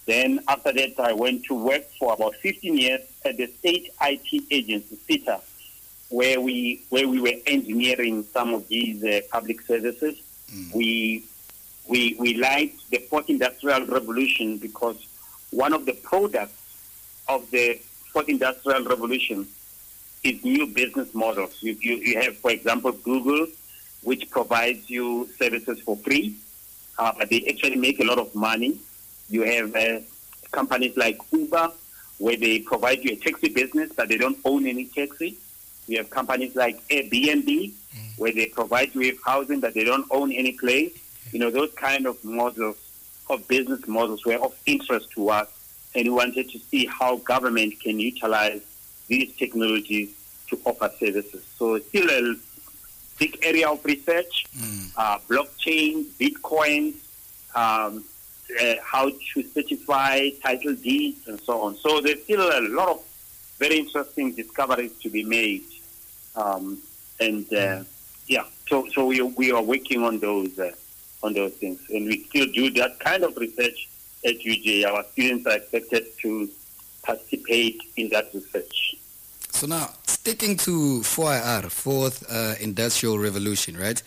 Then 0.06 0.40
after 0.48 0.72
that, 0.74 1.00
I 1.00 1.14
went 1.14 1.46
to 1.46 1.54
work 1.56 1.88
for 2.00 2.14
about 2.14 2.36
15 2.36 2.78
years 2.78 3.02
at 3.24 3.38
the 3.38 3.48
state 3.48 3.92
IT 4.02 4.44
agency, 4.50 4.98
SITA, 5.08 5.42
where 6.10 6.42
we 6.42 6.84
where 6.90 7.08
we 7.08 7.22
were 7.22 7.34
engineering 7.46 8.24
some 8.34 8.54
of 8.54 8.68
these 8.68 9.04
uh, 9.04 9.22
public 9.32 9.62
services. 9.62 10.20
We 10.74 11.24
we 11.88 12.16
we 12.20 12.36
liked 12.36 12.90
the 12.90 12.98
fourth 12.98 13.30
industrial 13.30 13.86
revolution 13.86 14.58
because 14.58 14.98
one 15.52 15.74
of 15.74 15.86
the 15.86 15.94
products 15.94 16.58
of 17.28 17.50
the 17.52 17.80
fourth 18.12 18.28
industrial 18.30 18.84
revolution 18.84 19.48
is 20.24 20.44
new 20.44 20.68
business 20.68 21.14
models. 21.14 21.58
You, 21.62 21.78
you, 21.80 21.96
you 21.96 22.22
have, 22.22 22.38
for 22.38 22.52
example, 22.52 22.92
Google, 22.92 23.48
which 24.04 24.30
provides 24.30 24.90
you 24.90 25.30
services 25.38 25.80
for 25.82 25.96
free, 25.98 26.36
uh, 26.98 27.14
but 27.18 27.30
they 27.30 27.46
actually 27.50 27.78
make 27.78 28.00
a 28.00 28.04
lot 28.04 28.20
of 28.20 28.34
money. 28.36 28.80
You 29.32 29.44
have 29.44 29.76
uh, 29.76 30.00
companies 30.52 30.96
like 30.98 31.18
Uber, 31.32 31.72
where 32.20 32.36
they 32.36 32.60
provide 32.60 33.04
you 33.04 33.14
a 33.14 33.16
taxi 33.16 33.50
business, 33.50 33.92
but 33.96 34.10
they 34.10 34.18
don't 34.18 34.38
own 34.46 34.68
any 34.68 34.86
taxi. 34.86 35.38
You 35.88 35.98
have 35.98 36.10
companies 36.10 36.56
like 36.56 36.86
Airbnb, 36.90 37.72
where 38.18 38.34
they 38.34 38.46
provide 38.48 38.94
you 38.94 39.02
with 39.02 39.20
housing, 39.26 39.62
but 39.62 39.74
they 39.74 39.86
don't 39.86 40.06
own 40.12 40.32
any 40.32 40.52
place. 40.52 40.94
You 41.32 41.40
know, 41.40 41.50
those 41.50 41.72
kind 41.74 42.06
of 42.06 42.24
models 42.24 42.78
of 43.30 43.48
business 43.48 43.88
models 43.88 44.26
were 44.26 44.36
of 44.36 44.54
interest 44.66 45.10
to 45.12 45.30
us, 45.30 45.48
and 45.96 46.04
we 46.04 46.10
wanted 46.12 46.50
to 46.52 46.60
see 46.60 46.86
how 46.86 47.18
government 47.18 47.80
can 47.80 48.00
utilize 48.00 48.62
these 49.08 49.34
technologies 49.38 50.14
to 50.50 50.60
offer 50.66 50.92
services. 51.00 51.44
So 51.58 51.76
it's 51.76 51.88
still 51.88 52.10
a 52.10 52.36
big 53.18 53.40
area 53.44 53.70
of 53.70 53.84
research, 53.86 54.46
uh, 54.98 55.20
blockchain, 55.30 56.04
Bitcoin, 56.20 56.94
um, 57.56 58.04
uh, 58.60 58.76
how 58.84 59.10
to 59.10 59.44
certify 59.54 60.30
title 60.44 60.76
deeds, 60.76 61.28
and 61.28 61.40
so 61.42 61.62
on. 61.62 61.76
So 61.78 62.02
there's 62.02 62.24
still 62.24 62.42
a 62.42 62.62
lot 62.62 62.90
of 62.90 63.04
very 63.60 63.78
interesting 63.78 64.34
discoveries 64.34 64.94
to 65.04 65.10
be 65.10 65.24
made. 65.24 65.64
Um, 66.36 66.80
and 67.20 67.52
uh, 67.54 67.84
yeah, 68.28 68.46
so 68.68 68.88
so 68.94 69.06
we, 69.06 69.22
we 69.22 69.52
are 69.52 69.62
working 69.62 70.04
on 70.04 70.20
those 70.20 70.58
uh, 70.58 70.72
on 71.24 71.34
those 71.34 71.54
things, 71.54 71.80
and 71.90 72.06
we 72.06 72.24
still 72.24 72.48
do 72.52 72.70
that 72.72 73.00
kind 73.00 73.24
of 73.24 73.38
research 73.38 73.90
at 74.26 74.40
UJ. 74.40 74.86
Our 74.86 75.04
students 75.12 75.46
are 75.46 75.58
expected 75.58 76.06
to 76.22 76.50
participate 77.04 77.82
in 77.98 78.10
that 78.10 78.34
research. 78.34 78.96
So 79.52 79.68
now, 79.68 79.90
sticking 80.08 80.56
to 80.58 81.02
4IR, 81.02 81.70
Fourth 81.70 82.24
uh, 82.30 82.56
Industrial 82.60 83.20
Revolution, 83.20 83.78
right? 83.78 84.02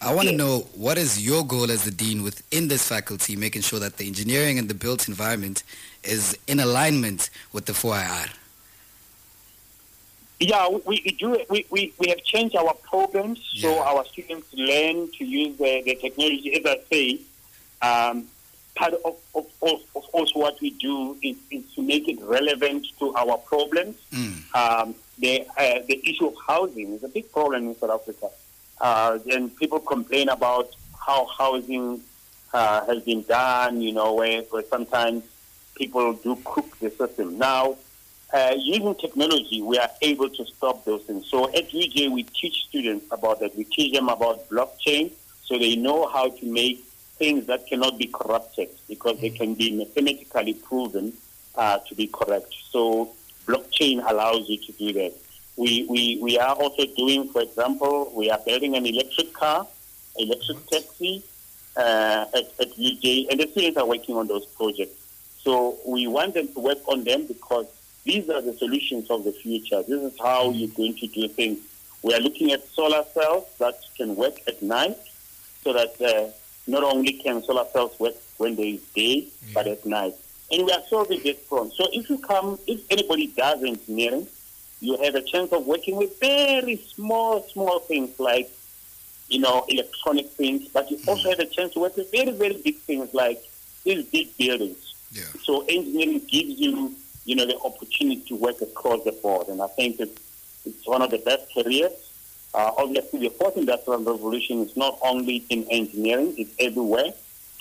I 0.00 0.14
want 0.14 0.28
to 0.28 0.34
Yes. 0.34 0.38
know 0.38 0.58
what 0.74 0.96
is 0.96 1.24
your 1.24 1.44
goal 1.44 1.70
as 1.70 1.84
the 1.84 1.90
dean 1.90 2.22
within 2.22 2.68
this 2.68 2.86
faculty, 2.86 3.34
making 3.36 3.62
sure 3.62 3.80
that 3.80 3.96
the 3.96 4.06
engineering 4.06 4.58
and 4.58 4.68
the 4.68 4.74
built 4.74 5.08
environment 5.08 5.64
is 6.04 6.38
in 6.46 6.60
alignment 6.60 7.30
with 7.52 7.66
the 7.66 7.72
4IR. 7.72 8.30
Yeah, 10.40 10.68
we, 10.68 10.80
we 11.04 11.10
do. 11.18 11.44
We, 11.50 11.66
we, 11.68 11.92
we 11.98 12.08
have 12.10 12.22
changed 12.22 12.54
our 12.54 12.72
programs 12.74 13.40
so 13.56 13.80
our 13.82 14.04
students 14.04 14.46
learn 14.54 15.10
to 15.18 15.24
use 15.24 15.58
the, 15.58 15.82
the 15.84 15.96
technology. 15.96 16.54
As 16.54 16.64
I 16.64 16.78
say, 16.88 17.18
um, 17.82 18.26
part 18.76 18.94
of, 19.04 19.16
of, 19.34 19.46
of, 19.62 19.80
of 19.96 20.02
course 20.12 20.30
what 20.34 20.60
we 20.60 20.70
do 20.70 21.16
is, 21.24 21.36
is 21.50 21.64
to 21.74 21.82
make 21.82 22.06
it 22.08 22.20
relevant 22.22 22.86
to 23.00 23.12
our 23.16 23.36
problems. 23.38 23.96
Mm. 24.12 24.54
Um, 24.54 24.94
the 25.18 25.40
uh, 25.58 25.80
the 25.88 26.00
issue 26.08 26.28
of 26.28 26.34
housing 26.46 26.92
is 26.92 27.02
a 27.02 27.08
big 27.08 27.32
problem 27.32 27.66
in 27.66 27.76
South 27.76 27.90
Africa, 27.90 28.30
uh, 28.80 29.18
and 29.30 29.54
people 29.56 29.80
complain 29.80 30.28
about 30.28 30.70
how 31.06 31.26
housing 31.26 32.00
uh, 32.52 32.84
has 32.86 33.02
been 33.02 33.22
done. 33.22 33.80
You 33.80 33.92
know, 33.92 34.14
where, 34.14 34.42
where 34.42 34.64
sometimes 34.64 35.24
people 35.74 36.12
do 36.14 36.36
cook 36.44 36.78
the 36.80 36.90
system. 36.90 37.38
Now, 37.38 37.76
uh, 38.32 38.54
using 38.58 38.94
technology, 38.96 39.62
we 39.62 39.78
are 39.78 39.90
able 40.02 40.28
to 40.28 40.44
stop 40.44 40.84
those 40.84 41.02
things. 41.04 41.26
So 41.26 41.48
at 41.48 41.70
UJ, 41.70 42.10
we 42.12 42.24
teach 42.24 42.64
students 42.68 43.06
about 43.10 43.40
that. 43.40 43.56
We 43.56 43.64
teach 43.64 43.94
them 43.94 44.08
about 44.08 44.48
blockchain, 44.50 45.12
so 45.44 45.58
they 45.58 45.76
know 45.76 46.06
how 46.08 46.28
to 46.28 46.46
make 46.46 46.84
things 47.16 47.46
that 47.46 47.66
cannot 47.66 47.98
be 47.98 48.06
corrupted 48.06 48.68
because 48.86 49.18
they 49.20 49.30
can 49.30 49.54
be 49.54 49.70
mathematically 49.76 50.54
proven 50.54 51.12
uh, 51.54 51.78
to 51.88 51.94
be 51.94 52.06
correct. 52.06 52.54
So 52.70 53.12
blockchain 53.46 54.08
allows 54.08 54.48
you 54.48 54.58
to 54.58 54.72
do 54.72 54.92
that. 54.92 55.14
We, 55.58 55.86
we, 55.90 56.20
we 56.22 56.38
are 56.38 56.54
also 56.54 56.86
doing, 56.96 57.28
for 57.30 57.42
example, 57.42 58.12
we 58.14 58.30
are 58.30 58.38
building 58.38 58.76
an 58.76 58.86
electric 58.86 59.32
car, 59.32 59.66
electric 60.16 60.64
taxi 60.66 61.24
uh, 61.76 62.26
at, 62.32 62.44
at 62.60 62.76
UJ, 62.76 63.28
and 63.28 63.40
the 63.40 63.48
students 63.50 63.76
are 63.76 63.86
working 63.86 64.16
on 64.16 64.28
those 64.28 64.46
projects. 64.46 64.94
So 65.42 65.76
we 65.84 66.06
want 66.06 66.34
them 66.34 66.46
to 66.54 66.60
work 66.60 66.78
on 66.86 67.02
them 67.02 67.26
because 67.26 67.66
these 68.04 68.30
are 68.30 68.40
the 68.40 68.52
solutions 68.52 69.10
of 69.10 69.24
the 69.24 69.32
future. 69.32 69.82
This 69.82 70.00
is 70.00 70.16
how 70.20 70.50
you're 70.50 70.68
going 70.68 70.94
to 70.94 71.08
do 71.08 71.26
things. 71.26 71.58
We 72.02 72.14
are 72.14 72.20
looking 72.20 72.52
at 72.52 72.64
solar 72.68 73.02
cells 73.12 73.46
that 73.58 73.80
can 73.96 74.14
work 74.14 74.38
at 74.46 74.62
night 74.62 74.96
so 75.64 75.72
that 75.72 76.00
uh, 76.00 76.30
not 76.70 76.84
only 76.84 77.14
can 77.14 77.42
solar 77.42 77.64
cells 77.72 77.98
work 77.98 78.14
when 78.36 78.54
there 78.54 78.66
is 78.66 78.82
day, 78.94 79.26
but 79.52 79.66
at 79.66 79.84
night. 79.84 80.14
And 80.52 80.64
we 80.64 80.70
are 80.70 80.82
solving 80.88 81.20
this 81.24 81.36
problem. 81.48 81.72
So 81.72 81.88
if 81.92 82.08
you 82.08 82.18
come, 82.18 82.60
if 82.68 82.80
anybody 82.92 83.26
does 83.26 83.62
engineering, 83.64 84.28
you 84.80 84.96
have 85.02 85.14
a 85.14 85.22
chance 85.22 85.52
of 85.52 85.66
working 85.66 85.96
with 85.96 86.18
very 86.20 86.76
small, 86.76 87.42
small 87.48 87.80
things 87.80 88.18
like, 88.20 88.50
you 89.28 89.40
know, 89.40 89.64
electronic 89.68 90.30
things, 90.30 90.68
but 90.68 90.90
you 90.90 90.98
also 91.06 91.30
have 91.30 91.40
a 91.40 91.46
chance 91.46 91.72
to 91.74 91.80
work 91.80 91.96
with 91.96 92.10
very, 92.10 92.32
very 92.32 92.56
big 92.62 92.76
things 92.76 93.12
like 93.12 93.42
these 93.84 94.04
big 94.06 94.36
buildings. 94.36 94.94
Yeah. 95.12 95.24
So 95.42 95.64
engineering 95.68 96.20
gives 96.28 96.58
you, 96.60 96.94
you 97.24 97.36
know, 97.36 97.46
the 97.46 97.58
opportunity 97.58 98.22
to 98.28 98.36
work 98.36 98.60
across 98.62 99.04
the 99.04 99.12
board, 99.12 99.48
and 99.48 99.60
I 99.60 99.66
think 99.66 100.00
it's, 100.00 100.20
it's 100.64 100.86
one 100.86 101.02
of 101.02 101.10
the 101.10 101.18
best 101.18 101.52
careers. 101.52 101.92
Uh, 102.54 102.72
obviously, 102.78 103.20
the 103.20 103.30
fourth 103.30 103.56
industrial 103.56 104.00
revolution 104.00 104.60
is 104.60 104.76
not 104.76 104.98
only 105.02 105.44
in 105.50 105.66
engineering; 105.70 106.34
it's 106.38 106.54
everywhere. 106.58 107.12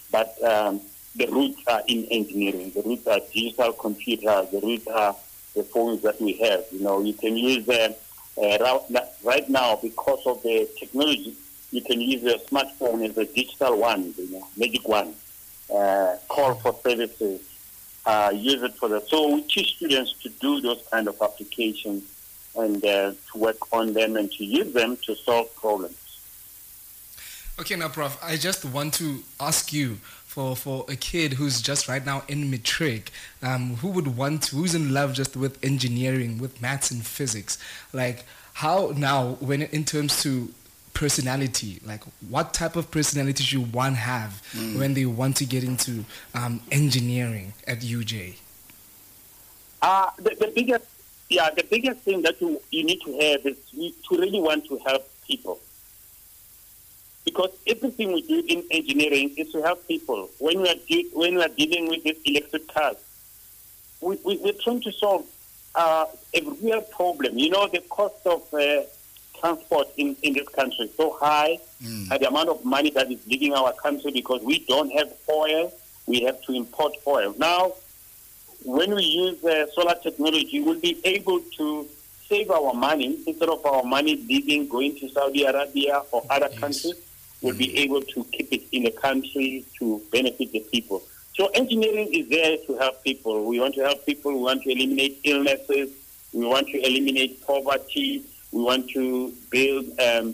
But 0.09 0.41
um, 0.41 0.81
the 1.17 1.27
roots 1.27 1.61
are 1.67 1.81
in 1.87 2.05
engineering. 2.05 2.71
The 2.73 2.81
roots 2.81 3.07
are 3.07 3.19
digital 3.33 3.73
computers. 3.73 4.49
The 4.51 4.61
roots 4.63 4.87
are 4.87 5.15
the 5.57 5.63
phones 5.63 6.01
that 6.03 6.21
we 6.21 6.33
have. 6.33 6.63
You 6.71 6.81
know, 6.81 7.01
you 7.01 7.13
can 7.13 7.35
use 7.35 7.65
them 7.65 7.93
uh, 8.41 8.79
right 9.23 9.49
now 9.49 9.75
because 9.81 10.25
of 10.25 10.41
the 10.43 10.69
technology. 10.79 11.35
You 11.71 11.81
can 11.81 11.99
use 11.99 12.23
a 12.23 12.37
smartphone 12.47 13.07
as 13.07 13.17
a 13.17 13.25
digital 13.25 13.77
one, 13.77 14.13
you 14.17 14.29
know, 14.31 14.47
magic 14.55 14.87
one 14.87 15.13
uh, 15.73 16.15
call 16.29 16.55
for 16.55 16.75
services, 16.83 17.41
uh, 18.05 18.31
use 18.33 18.61
it 18.63 18.73
for 18.75 18.89
that. 18.89 19.09
So 19.09 19.33
we 19.33 19.41
teach 19.43 19.75
students 19.75 20.13
to 20.23 20.29
do 20.29 20.61
those 20.61 20.81
kind 20.89 21.07
of 21.07 21.21
applications 21.21 22.03
and 22.55 22.83
uh, 22.85 23.11
to 23.31 23.37
work 23.37 23.73
on 23.73 23.93
them 23.93 24.15
and 24.15 24.31
to 24.31 24.45
use 24.45 24.73
them 24.73 24.97
to 25.05 25.15
solve 25.15 25.53
problems. 25.55 25.95
Okay, 27.59 27.75
now, 27.75 27.89
Prof, 27.89 28.17
I 28.21 28.37
just 28.37 28.65
want 28.65 28.93
to 28.95 29.23
ask 29.39 29.73
you 29.73 29.97
for, 30.37 30.55
for 30.55 30.85
a 30.87 30.95
kid 30.95 31.33
who's 31.33 31.63
just 31.63 31.87
right 31.87 32.05
now 32.05 32.21
in 32.27 32.51
matric, 32.51 33.09
um, 33.41 33.77
who 33.77 33.87
would 33.87 34.15
want, 34.15 34.43
to, 34.43 34.55
who's 34.55 34.75
in 34.75 34.93
love 34.93 35.13
just 35.13 35.35
with 35.35 35.57
engineering, 35.65 36.37
with 36.37 36.61
maths 36.61 36.91
and 36.91 37.03
physics, 37.03 37.57
like 37.91 38.23
how 38.53 38.93
now, 38.95 39.31
when 39.39 39.63
in 39.63 39.83
terms 39.83 40.21
to 40.21 40.53
personality, 40.93 41.79
like 41.83 42.03
what 42.29 42.53
type 42.53 42.75
of 42.75 42.91
personality 42.91 43.43
should 43.43 43.73
one 43.73 43.95
have 43.95 44.43
Mm. 44.53 44.77
when 44.77 44.93
they 44.93 45.07
want 45.07 45.37
to 45.37 45.45
get 45.45 45.63
into 45.63 46.05
um, 46.35 46.61
engineering 46.71 47.53
at 47.65 47.79
UJ? 47.79 48.35
Uh, 49.81 50.11
the, 50.17 50.35
the 50.39 50.51
biggest, 50.53 50.85
yeah, 51.29 51.49
the 51.49 51.63
biggest 51.63 52.01
thing 52.01 52.21
that 52.21 52.39
you, 52.39 52.61
you 52.69 52.83
need 52.83 53.01
to 53.01 53.11
have 53.13 53.43
is 53.43 53.57
to 54.07 54.17
really 54.19 54.39
want 54.39 54.67
to 54.67 54.77
help 54.85 55.09
people. 55.25 55.59
Because 57.27 57.51
everything 57.67 58.13
we 58.13 58.21
do 58.21 58.41
in 58.47 58.63
engineering 58.71 59.33
is 59.35 59.51
to 59.51 59.61
help 59.61 59.85
people. 59.85 60.29
When 60.39 60.61
we 60.61 60.69
are, 60.69 60.75
de- 60.87 61.09
when 61.13 61.35
we 61.35 61.43
are 61.43 61.49
dealing 61.49 61.89
with 61.89 62.01
these 62.05 62.15
electric 62.23 62.73
cars, 62.73 62.95
we, 63.99 64.17
we, 64.23 64.37
we're 64.37 64.53
trying 64.63 64.79
to 64.79 64.93
solve 64.93 65.25
uh, 65.75 66.05
a 66.33 66.41
real 66.63 66.81
problem. 66.83 67.37
You 67.37 67.49
know, 67.49 67.67
the 67.67 67.81
cost 67.89 68.25
of 68.25 68.41
uh, 68.53 68.83
transport 69.41 69.89
in, 69.97 70.15
in 70.23 70.35
this 70.35 70.47
country 70.47 70.85
is 70.85 70.95
so 70.95 71.17
high, 71.19 71.59
Mm. 71.83 72.09
and 72.09 72.19
the 72.23 72.27
amount 72.27 72.49
of 72.49 72.65
money 72.65 72.89
that 72.89 73.11
is 73.11 73.19
leaving 73.27 73.53
our 73.53 73.71
country 73.73 74.09
because 74.11 74.41
we 74.41 74.57
don't 74.65 74.89
have 74.97 75.13
oil, 75.29 75.71
we 76.07 76.21
have 76.23 76.41
to 76.41 76.53
import 76.53 76.93
oil. 77.05 77.35
Now, 77.37 77.73
when 78.63 78.95
we 78.95 79.03
use 79.03 79.43
uh, 79.45 79.67
solar 79.75 79.93
technology, 80.01 80.59
we'll 80.59 80.79
be 80.79 80.99
able 81.03 81.39
to 81.57 81.87
save 82.27 82.49
our 82.49 82.73
money 82.73 83.19
instead 83.27 83.49
of 83.49 83.63
our 83.63 83.83
money 83.83 84.15
leaving, 84.27 84.67
going 84.67 84.97
to 85.01 85.07
Saudi 85.09 85.43
Arabia 85.45 86.01
or 86.11 86.25
other 86.31 86.47
Yes. 86.49 86.59
countries. 86.59 86.95
We'll 87.41 87.55
be 87.55 87.77
able 87.79 88.01
to 88.01 88.23
keep 88.25 88.51
it 88.51 88.63
in 88.71 88.83
the 88.83 88.91
country 88.91 89.65
to 89.79 90.01
benefit 90.11 90.51
the 90.51 90.61
people. 90.71 91.03
So 91.35 91.47
engineering 91.53 92.11
is 92.11 92.27
there 92.29 92.57
to 92.65 92.77
help 92.77 93.03
people. 93.03 93.45
We 93.45 93.59
want 93.59 93.75
to 93.75 93.81
help 93.81 94.05
people. 94.07 94.33
We 94.33 94.39
want 94.39 94.63
to 94.63 94.71
eliminate 94.71 95.19
illnesses. 95.23 95.91
We 96.33 96.45
want 96.45 96.67
to 96.69 96.79
eliminate 96.79 97.45
poverty. 97.45 98.23
We 98.51 98.63
want 98.63 98.89
to 98.91 99.31
build. 99.51 99.85
Um, 99.99 100.33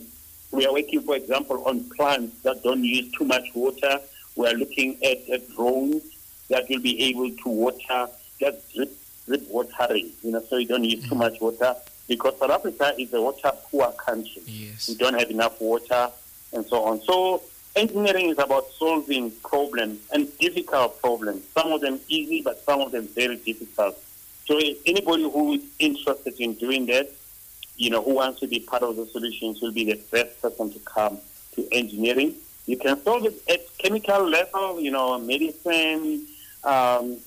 we 0.50 0.66
are 0.66 0.72
working, 0.72 1.02
for 1.02 1.16
example, 1.16 1.62
on 1.66 1.88
plants 1.90 2.40
that 2.42 2.62
don't 2.62 2.82
use 2.82 3.12
too 3.12 3.24
much 3.24 3.54
water. 3.54 4.00
We 4.36 4.46
are 4.46 4.54
looking 4.54 4.96
at, 5.04 5.28
at 5.28 5.48
drones 5.50 6.02
that 6.48 6.64
will 6.70 6.80
be 6.80 7.02
able 7.04 7.30
to 7.30 7.48
water, 7.48 8.08
just 8.40 8.74
drip, 8.74 8.92
drip 9.26 9.46
watering, 9.48 10.10
you 10.22 10.32
know, 10.32 10.42
so 10.48 10.56
you 10.56 10.66
don't 10.66 10.84
use 10.84 11.06
too 11.08 11.16
much 11.16 11.38
water. 11.40 11.74
Because 12.08 12.38
South 12.38 12.50
Africa 12.50 12.94
is 12.98 13.12
a 13.12 13.20
water 13.20 13.52
poor 13.70 13.92
country. 13.92 14.42
Yes. 14.46 14.88
We 14.88 14.94
don't 14.94 15.18
have 15.18 15.30
enough 15.30 15.60
water 15.60 16.10
and 16.54 16.64
so 16.66 16.84
on. 16.84 17.00
So 17.02 17.42
engineering 17.76 18.30
is 18.30 18.38
about 18.38 18.70
solving 18.78 19.30
problems 19.42 20.00
and 20.12 20.28
difficult 20.38 21.00
problems. 21.00 21.42
Some 21.54 21.72
of 21.72 21.80
them 21.80 22.00
easy, 22.08 22.42
but 22.42 22.64
some 22.64 22.80
of 22.80 22.92
them 22.92 23.08
very 23.08 23.36
difficult. 23.36 23.98
So 24.46 24.58
anybody 24.86 25.22
who 25.22 25.54
is 25.54 25.62
interested 25.78 26.38
in 26.38 26.54
doing 26.54 26.86
that, 26.86 27.10
you 27.76 27.90
know, 27.90 28.02
who 28.02 28.14
wants 28.14 28.40
to 28.40 28.46
be 28.46 28.60
part 28.60 28.82
of 28.82 28.96
the 28.96 29.06
solutions 29.06 29.60
will 29.60 29.72
be 29.72 29.84
the 29.84 30.00
best 30.12 30.40
person 30.40 30.72
to 30.72 30.78
come 30.80 31.18
to 31.54 31.68
engineering. 31.72 32.34
You 32.66 32.76
can 32.76 33.02
solve 33.02 33.24
it 33.26 33.42
at 33.48 33.60
chemical 33.78 34.28
level, 34.28 34.80
you 34.80 34.90
know, 34.90 35.18
medicine, 35.18 36.26
um, 36.62 37.18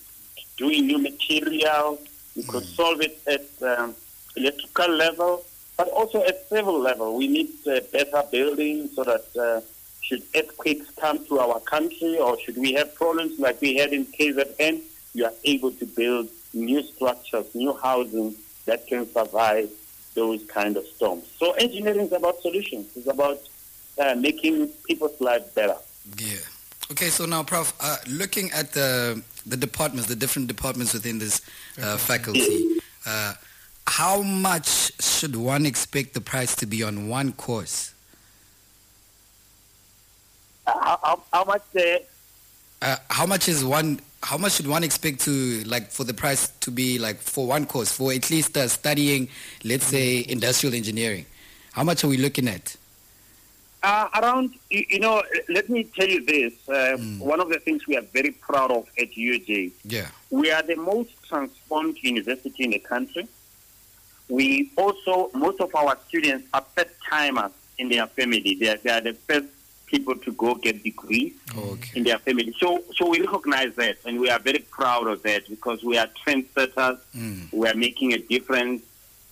doing 0.58 0.88
new 0.88 1.00
material. 1.00 2.00
You 2.36 2.44
could 2.44 2.64
solve 2.64 3.02
it 3.02 3.20
at 3.28 3.46
um, 3.68 3.96
electrical 4.36 4.90
level, 4.90 5.44
but 5.78 5.88
also 5.90 6.24
at 6.24 6.50
civil 6.50 6.80
level. 6.80 7.16
We 7.16 7.28
need 7.28 7.50
uh, 7.68 7.80
better 7.92 8.24
buildings 8.32 8.96
so 8.96 9.04
that 9.04 9.26
uh, 9.40 9.62
should 10.02 10.24
earthquakes 10.36 10.90
come 11.00 11.26
to 11.28 11.40
our 11.40 11.60
country 11.62 12.18
or 12.18 12.40
should 12.40 12.58
we 12.58 12.74
have 12.74 12.96
problems 12.96 13.40
like 13.40 13.62
we 13.62 13.76
had 13.76 13.94
in 13.94 14.06
KZN, 14.06 14.82
you 15.14 15.26
are 15.26 15.34
able 15.44 15.72
to 15.72 15.86
build 15.86 16.30
new 16.54 16.82
structures, 16.84 17.54
new 17.54 17.74
housing 17.74 18.36
that 18.66 18.88
can 18.88 19.08
survive 19.12 19.70
those 20.16 20.44
kind 20.46 20.78
of 20.78 20.86
storms. 20.88 21.26
So 21.38 21.52
engineering 21.54 22.08
is 22.08 22.12
about 22.12 22.42
solutions. 22.42 22.88
It's 22.96 23.08
about 23.08 23.40
uh, 24.00 24.16
making 24.16 24.70
people's 24.88 25.20
lives 25.22 25.48
better. 25.54 25.76
Yeah. 26.18 26.38
Okay, 26.92 27.10
so 27.10 27.26
now, 27.26 27.44
Prof, 27.44 27.74
uh, 27.82 27.98
looking 28.08 28.50
at 28.52 28.72
the 28.72 29.22
the 29.46 29.58
departments, 29.58 30.08
the 30.08 30.16
different 30.16 30.48
departments 30.48 30.94
within 30.94 31.20
this 31.20 31.42
uh, 31.82 31.98
faculty, 31.98 32.80
uh, 33.06 33.34
how 33.88 34.22
much 34.22 34.92
should 35.02 35.36
one 35.36 35.66
expect 35.66 36.14
the 36.14 36.22
price 36.22 36.56
to 36.58 36.66
be 36.66 36.84
on 36.84 37.08
one 37.08 37.32
course? 37.34 37.94
Uh, 40.66 40.98
how, 41.02 41.24
how, 41.32 41.44
much 41.46 41.62
the 41.74 42.02
Uh, 42.82 42.98
how 43.10 43.26
much 43.26 43.48
is 43.48 43.64
one? 43.64 44.00
How 44.22 44.38
much 44.38 44.54
should 44.54 44.68
one 44.68 44.84
expect 44.84 45.22
to 45.22 45.64
like 45.64 45.90
for 45.90 46.04
the 46.04 46.14
price 46.14 46.50
to 46.62 46.72
be 46.72 47.00
like 47.00 47.18
for 47.18 47.48
one 47.48 47.66
course 47.66 47.92
for 47.92 48.12
at 48.12 48.30
least 48.30 48.58
uh, 48.58 48.68
studying, 48.68 49.30
let's 49.64 49.86
say, 49.86 50.26
industrial 50.28 50.76
engineering? 50.76 51.26
How 51.72 51.84
much 51.84 52.04
are 52.04 52.08
we 52.10 52.18
looking 52.18 52.48
at? 52.48 52.76
Uh, 53.84 54.10
around, 54.16 54.54
you, 54.70 54.84
you 54.90 55.00
know, 55.00 55.24
let 55.48 55.70
me 55.70 55.84
tell 55.86 56.08
you 56.08 56.26
this. 56.26 56.52
Uh, 56.68 56.98
One 57.20 57.40
of 57.40 57.48
the 57.50 57.60
things 57.60 57.88
we 57.88 57.96
are 57.96 58.02
very 58.02 58.32
proud 58.32 58.72
of 58.72 58.88
at 59.00 59.12
UJ, 59.12 59.72
Yeah. 59.86 60.08
we 60.32 60.52
are 60.52 60.64
the 60.64 60.76
most 60.76 61.12
transformed 61.30 61.98
university 62.02 62.64
in 62.66 62.72
the 62.72 62.80
country. 62.80 63.28
We 64.30 64.72
also, 64.76 65.30
most 65.34 65.62
of 65.62 65.74
our 65.76 65.98
students 66.08 66.48
are 66.54 66.64
first 66.76 66.92
timers 67.10 67.52
in 67.78 67.90
their 67.90 68.08
family. 68.08 68.56
They 68.60 68.70
are, 68.70 68.78
they 68.78 68.90
are 68.90 69.02
the 69.02 69.14
first 69.14 69.48
people 69.86 70.16
to 70.18 70.32
go 70.34 70.54
get 70.56 70.84
degrees 70.84 71.34
Okay. 71.58 71.92
in 71.96 72.04
their 72.04 72.20
family. 72.20 72.54
So, 72.60 72.84
so 72.94 73.08
we 73.10 73.22
recognize 73.22 73.74
that, 73.76 73.98
and 74.06 74.20
we 74.20 74.30
are 74.30 74.40
very 74.40 74.60
proud 74.60 75.08
of 75.08 75.24
that 75.24 75.48
because 75.50 75.82
we 75.84 75.98
are 75.98 76.08
trendsetters. 76.26 77.00
Mm. 77.16 77.54
We 77.54 77.68
are 77.70 77.74
making 77.76 78.14
a 78.14 78.18
difference 78.18 78.82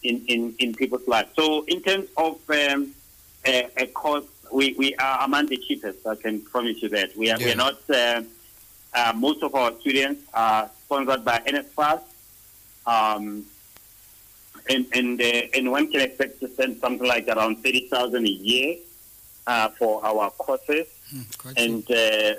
in, 0.01 0.23
in, 0.27 0.55
in 0.59 0.73
people's 0.73 1.05
lives. 1.07 1.29
So, 1.35 1.65
in 1.65 1.81
terms 1.81 2.07
of 2.15 2.39
um, 2.49 2.91
a, 3.45 3.67
a 3.77 3.87
course, 3.87 4.23
we, 4.53 4.73
we 4.77 4.95
are 4.95 5.25
among 5.25 5.47
the 5.47 5.57
cheapest. 5.57 6.07
I 6.07 6.15
can 6.15 6.39
promise 6.41 6.81
you 6.81 6.87
that. 6.89 7.17
We 7.17 7.31
are, 7.31 7.37
we 7.37 7.51
are 7.51 7.55
not. 7.55 7.77
Uh, 7.89 8.21
uh, 8.93 9.11
most 9.13 9.43
of 9.43 9.53
our 9.55 9.73
students 9.81 10.21
are 10.33 10.69
sponsored 10.85 11.25
by 11.25 11.39
NSFAS. 11.39 11.99
Um, 12.87 13.45
and 14.69 14.85
and 14.93 15.21
uh, 15.21 15.41
and 15.53 15.71
one 15.71 15.91
can 15.91 16.01
expect 16.01 16.39
to 16.39 16.47
spend 16.49 16.79
something 16.79 17.07
like 17.07 17.27
around 17.27 17.63
thirty 17.63 17.87
thousand 17.87 18.25
a 18.25 18.29
year 18.29 18.77
uh, 19.47 19.69
for 19.69 20.03
our 20.05 20.29
courses 20.31 20.87
cheap. 21.11 21.57
and 21.57 21.91
uh, 21.91 22.33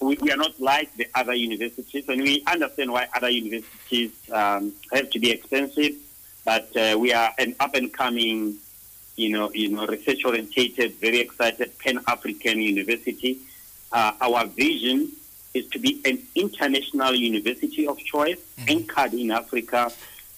we, 0.00 0.16
we 0.20 0.30
are 0.30 0.36
not 0.36 0.58
like 0.60 0.94
the 0.96 1.06
other 1.14 1.34
universities, 1.34 2.08
and 2.08 2.20
we 2.22 2.42
understand 2.46 2.92
why 2.92 3.06
other 3.14 3.30
universities 3.30 4.12
um, 4.32 4.72
have 4.92 5.10
to 5.10 5.18
be 5.18 5.30
expensive. 5.30 5.94
But 6.44 6.76
uh, 6.76 6.98
we 6.98 7.12
are 7.12 7.32
an 7.38 7.54
up 7.60 7.74
and 7.74 7.92
coming, 7.92 8.56
you 9.16 9.30
know, 9.30 9.52
you 9.52 9.68
know, 9.68 9.86
research 9.86 10.24
orientated, 10.24 10.94
very 10.94 11.20
excited 11.20 11.78
Pan 11.78 12.00
African 12.08 12.60
university. 12.60 13.38
Uh, 13.92 14.12
our 14.20 14.46
vision 14.46 15.12
is 15.54 15.66
to 15.68 15.78
be 15.78 16.00
an 16.04 16.18
international 16.34 17.14
university 17.14 17.86
of 17.86 17.98
choice, 17.98 18.40
anchored 18.66 19.14
in 19.14 19.30
Africa, 19.30 19.92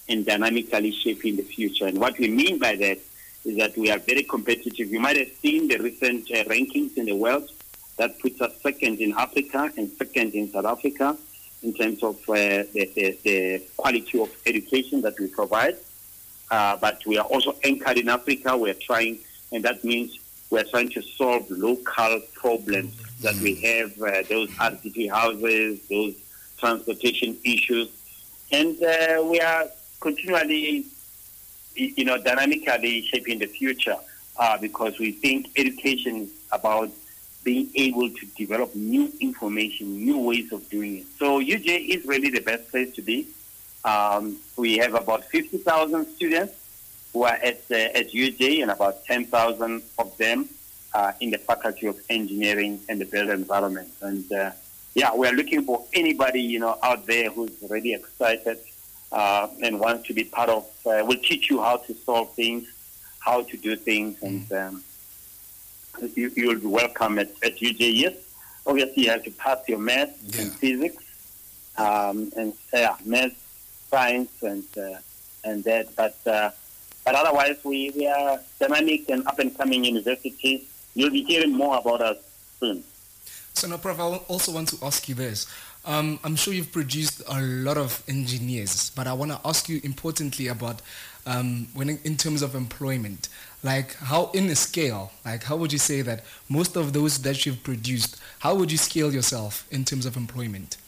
and 0.09 0.27
dynamically 0.27 0.93
shaping 0.93 1.37
the 1.37 1.43
future. 1.43 1.87
And 1.87 1.99
what 1.99 2.19
we 2.19 2.29
mean 2.29 2.59
by 2.59 2.77
that 2.77 2.99
is 3.45 3.57
that 3.59 3.77
we 3.77 3.91
are 3.91 3.99
very 3.99 4.23
competitive. 4.23 4.91
You 4.91 5.01
might 5.01 5.17
have 5.17 5.31
seen 5.43 5.69
the 5.69 5.79
recent 5.79 6.31
uh, 6.31 6.45
rankings 6.45 6.97
in 6.97 7.07
the 7.07 7.17
world 7.17 7.51
that 7.97 8.19
puts 8.19 8.41
us 8.41 8.53
second 8.63 9.01
in 9.01 9.15
Africa 9.17 9.73
and 9.77 9.91
second 9.93 10.35
in 10.35 10.51
South 10.51 10.65
Africa 10.65 11.17
in 11.63 11.73
terms 11.73 12.03
of 12.03 12.17
uh, 12.29 12.35
the, 12.35 12.91
the, 12.95 13.19
the 13.23 13.63
quality 13.77 14.21
of 14.21 14.31
education 14.47 15.01
that 15.03 15.19
we 15.19 15.27
provide. 15.29 15.77
Uh, 16.51 16.77
but 16.77 17.05
we 17.07 17.19
are 17.19 17.25
also 17.27 17.57
anchored 17.65 17.99
in 17.99 18.09
Africa. 18.09 18.57
We 18.57 18.71
are 18.71 18.75
trying, 18.75 19.19
and 19.53 19.65
that 19.65 19.83
means 19.83 20.19
we 20.51 20.61
are 20.61 20.65
trying 20.65 20.91
to 20.91 21.03
solve 21.03 21.51
local 21.51 22.21
problems 22.35 22.95
that 23.23 23.35
we 23.37 23.55
have, 23.57 24.01
uh, 24.01 24.23
those 24.29 24.51
RDP 24.51 25.11
houses, 25.11 25.81
those 25.89 26.15
transportation 26.59 27.37
issues. 27.45 27.89
And 28.53 28.81
uh, 28.83 29.25
we 29.25 29.41
are 29.41 29.67
continually 30.05 30.85
you 31.75 32.05
know, 32.05 32.19
dynamically 32.23 33.03
shaping 33.03 33.39
the 33.39 33.47
future 33.47 33.97
uh, 34.39 34.59
because 34.59 34.99
we 34.99 35.13
think 35.13 35.51
education 35.57 36.23
is 36.23 36.31
about 36.53 36.91
being 37.43 37.69
able 37.75 38.09
to 38.09 38.27
develop 38.37 38.75
new 38.75 39.13
information, 39.21 40.05
new 40.05 40.19
ways 40.19 40.51
of 40.53 40.69
doing 40.71 40.99
it. 40.99 41.07
So 41.19 41.41
UJ 41.41 41.89
is 41.89 42.07
really 42.07 42.31
the 42.31 42.41
best 42.41 42.71
place 42.71 42.95
to 42.97 43.03
be. 43.03 43.27
Um, 43.85 44.37
we 44.57 44.79
have 44.79 44.95
about 44.95 45.25
50,000 45.25 46.07
students 46.17 46.55
who 47.13 47.25
are 47.25 47.35
at, 47.35 47.61
uh, 47.71 47.99
at 48.01 48.13
UJ 48.13 48.63
and 48.63 48.71
about 48.71 49.05
10,000 49.05 49.83
of 49.99 50.17
them 50.17 50.49
uh, 50.95 51.13
in 51.21 51.31
the 51.31 51.39
Faculty 51.39 51.87
of 51.87 52.01
Engineering 52.09 52.81
and 52.89 53.01
the 53.01 53.05
Built 53.05 53.29
Environment. 53.29 53.89
And 54.01 54.31
uh, 54.33 54.53
yeah, 54.95 55.15
we 55.15 55.27
are 55.27 55.35
looking 55.35 55.65
for 55.65 55.85
anybody, 55.93 56.41
you 56.41 56.61
know, 56.61 56.79
out 56.83 57.07
there 57.07 57.31
who's 57.31 57.53
really 57.69 57.93
excited 57.93 58.59
uh, 59.13 59.49
and 59.63 59.79
wants 59.81 60.07
to 60.09 60.15
be 60.15 60.25
part 60.25 60.49
of, 60.49 60.65
uh, 60.87 61.05
will 61.07 61.19
teach 61.19 61.51
you 61.51 61.63
how 61.63 61.77
to 61.77 61.95
solve 61.95 62.33
things, 62.35 62.69
how 63.21 63.43
to 63.43 63.57
do 63.57 63.77
things, 63.77 64.23
and 64.23 64.53
um, 64.53 64.85
you, 66.15 66.31
you'll 66.35 66.61
be 66.61 66.67
welcome 66.67 67.19
at, 67.19 67.31
at 67.43 67.57
UJS. 67.57 68.17
Obviously, 68.67 69.05
you 69.05 69.11
have 69.11 69.25
to 69.25 69.31
pass 69.31 69.59
your 69.69 69.79
math 69.79 70.19
and 70.39 70.53
physics, 70.53 71.03
um, 71.77 72.33
and 72.37 72.53
yeah, 72.73 72.97
math, 73.05 73.33
science, 73.91 74.31
and 74.43 74.65
uh, 74.77 74.99
and 75.45 75.63
that. 75.65 75.95
But 75.95 76.17
uh, 76.27 76.51
but 77.05 77.15
otherwise, 77.15 77.57
we, 77.65 77.91
we 77.91 78.07
are 78.07 78.41
dynamic 78.59 79.09
and 79.11 79.27
up 79.27 79.39
and 79.39 79.57
coming 79.57 79.85
universities. 79.85 80.63
You'll 80.95 81.11
be 81.11 81.23
hearing 81.23 81.53
more 81.53 81.77
about 81.79 82.01
us 82.01 82.17
soon. 82.59 82.83
So 83.53 83.69
now, 83.69 83.77
Prof, 83.77 84.01
I 84.01 84.03
also 84.03 84.53
want 84.53 84.69
to 84.69 84.79
ask 84.85 85.09
you 85.09 85.15
this. 85.15 85.47
Um, 85.87 86.19
I'm 86.25 86.35
sure 86.35 86.55
you've 86.55 86.73
produced 86.73 87.23
a 87.29 87.43
lot 87.43 87.77
of 87.77 88.03
engineers, 88.09 88.91
but 88.91 89.07
I 89.07 89.13
want 89.13 89.33
to 89.33 89.41
ask 89.45 89.69
you 89.69 89.81
importantly 89.85 90.49
about 90.49 90.81
um, 91.27 91.69
when 91.75 91.99
in, 92.05 92.17
terms 92.17 92.41
of 92.41 92.55
employment, 92.55 93.29
like 93.63 93.95
how 93.97 94.31
in 94.33 94.49
a 94.49 94.57
scale, 94.57 95.13
like 95.27 95.43
how 95.43 95.57
would 95.57 95.73
you 95.73 95.79
say 95.79 96.01
that 96.03 96.25
most 96.49 96.77
of 96.77 96.95
those 96.95 97.19
that 97.23 97.45
you've 97.45 97.63
produced, 97.63 98.19
how 98.39 98.55
would 98.55 98.73
you 98.73 98.79
scale 98.79 99.13
yourself 99.13 99.67
in 99.71 99.85
terms 99.85 100.07
of 100.07 100.17
employment? 100.17 100.79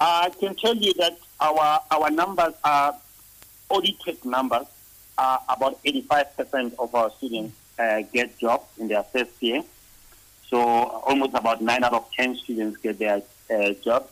I 0.00 0.30
can 0.40 0.56
tell 0.56 0.74
you 0.74 0.92
that 0.94 1.18
our 1.40 1.80
our 1.90 2.10
numbers 2.10 2.54
are 2.64 2.96
audited 3.68 4.24
numbers. 4.24 4.66
Uh, 5.18 5.38
about 5.48 5.80
85% 5.84 6.74
of 6.78 6.94
our 6.94 7.10
students 7.18 7.54
uh, 7.78 8.00
get 8.12 8.38
jobs 8.38 8.64
in 8.78 8.88
their 8.88 9.02
first 9.04 9.30
year. 9.40 9.62
So 10.48 10.58
almost 10.58 11.34
about 11.34 11.60
9 11.60 11.84
out 11.84 11.92
of 11.92 12.10
10 12.12 12.36
students 12.36 12.78
get 12.78 12.98
their 12.98 13.22
uh, 13.50 13.72
jobs. 13.84 14.08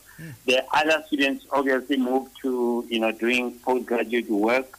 The 0.46 0.62
other 0.74 1.02
students 1.06 1.46
obviously 1.50 1.96
move 1.96 2.28
to, 2.42 2.84
you 2.90 3.00
know, 3.00 3.10
doing 3.12 3.58
postgraduate 3.60 4.28
work 4.28 4.78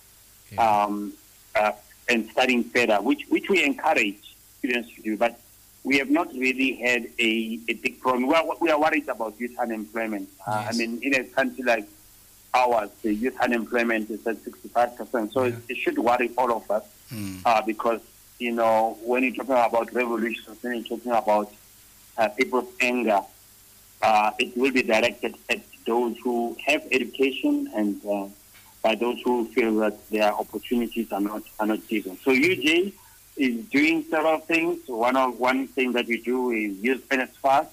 um, 0.57 1.13
uh, 1.55 1.71
and 2.09 2.29
studying 2.29 2.63
further, 2.63 2.97
which, 3.01 3.23
which 3.29 3.49
we 3.49 3.63
encourage 3.63 4.35
students 4.59 4.93
to 4.95 5.01
do. 5.01 5.17
But 5.17 5.39
we 5.83 5.97
have 5.97 6.11
not 6.11 6.31
really 6.33 6.73
had 6.75 7.07
a, 7.17 7.59
a 7.67 7.73
big 7.73 7.99
problem. 8.01 8.27
We 8.27 8.35
are, 8.35 8.45
we 8.59 8.69
are 8.69 8.79
worried 8.79 9.07
about 9.09 9.39
youth 9.39 9.57
unemployment. 9.57 10.29
Uh, 10.45 10.67
I 10.69 10.73
mean, 10.73 10.99
in 11.01 11.15
a 11.15 11.23
country 11.23 11.63
like 11.63 11.87
ours, 12.53 12.91
the 13.01 13.13
youth 13.13 13.39
unemployment 13.41 14.11
is 14.11 14.25
at 14.27 14.37
65%. 14.37 15.31
So 15.33 15.43
it, 15.45 15.55
it 15.69 15.77
should 15.77 15.97
worry 15.97 16.29
all 16.37 16.51
of 16.53 16.69
us 16.69 16.83
uh, 17.45 17.61
because, 17.63 18.01
you 18.37 18.51
know, 18.51 18.97
when 19.03 19.23
you're 19.23 19.33
talking 19.33 19.53
about 19.55 19.91
revolutions, 19.93 20.61
when 20.61 20.75
you're 20.75 20.97
talking 20.97 21.11
about 21.13 21.51
uh, 22.17 22.29
people's 22.29 22.69
anger, 22.79 23.21
uh, 24.01 24.31
it 24.39 24.55
will 24.57 24.71
be 24.71 24.83
directed 24.83 25.35
at 25.49 25.61
those 25.85 26.17
who 26.23 26.55
have 26.65 26.85
education 26.91 27.71
and 27.75 28.05
uh, 28.05 28.27
by 28.81 28.95
those 28.95 29.21
who 29.21 29.45
feel 29.45 29.75
that 29.77 30.09
their 30.09 30.33
opportunities 30.33 31.11
are 31.11 31.21
not 31.21 31.43
are 31.59 31.67
not 31.67 31.87
given. 31.87 32.17
So 32.23 32.31
UJ 32.31 32.93
is 33.37 33.65
doing 33.65 34.03
several 34.09 34.39
things. 34.39 34.79
One 34.87 35.15
of 35.15 35.39
one 35.39 35.67
thing 35.67 35.93
that 35.93 36.07
we 36.07 36.21
do 36.21 36.51
is 36.51 36.77
use 36.77 37.01
NSFAS. 37.09 37.67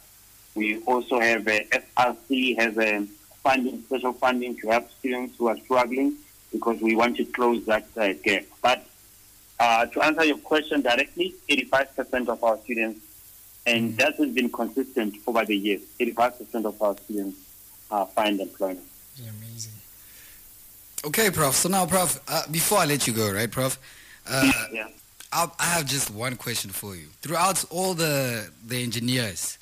We 0.54 0.82
also 0.82 1.20
have 1.20 1.46
a 1.46 1.64
FRC 1.64 2.58
has 2.58 2.76
a 2.78 3.06
funding, 3.42 3.82
special 3.82 4.12
funding 4.12 4.56
to 4.56 4.68
help 4.68 4.90
students 4.98 5.36
who 5.38 5.48
are 5.48 5.56
struggling 5.58 6.16
because 6.52 6.80
we 6.80 6.96
want 6.96 7.16
to 7.16 7.24
close 7.24 7.64
that 7.66 7.86
uh, 7.96 8.12
gap. 8.24 8.44
But 8.62 8.84
uh, 9.60 9.86
to 9.86 10.02
answer 10.02 10.24
your 10.24 10.38
question 10.38 10.82
directly, 10.82 11.34
85% 11.48 12.28
of 12.28 12.42
our 12.44 12.58
students, 12.58 13.00
and 13.68 13.96
that 13.98 14.16
has 14.16 14.30
been 14.30 14.50
consistent 14.50 15.16
over 15.26 15.44
the 15.44 15.56
years, 15.56 15.82
85% 16.00 16.64
of 16.64 16.80
our 16.82 16.96
students 17.04 17.38
uh, 17.90 18.04
find 18.06 18.40
employment. 18.40 18.86
amazing. 19.18 19.72
Okay, 21.04 21.30
Prof. 21.30 21.54
So 21.54 21.68
now, 21.68 21.86
Prof, 21.86 22.20
uh, 22.28 22.42
before 22.50 22.78
I 22.78 22.84
let 22.86 23.06
you 23.06 23.12
go, 23.12 23.30
right, 23.32 23.50
Prof? 23.50 23.78
Uh, 24.26 24.50
Yeah. 24.72 24.88
I 25.32 25.46
I 25.58 25.64
have 25.76 25.84
just 25.86 26.10
one 26.10 26.36
question 26.36 26.70
for 26.70 26.96
you. 26.96 27.06
Throughout 27.22 27.62
all 27.70 27.92
the 27.94 28.48
the 28.66 28.82
engineers, 28.82 29.58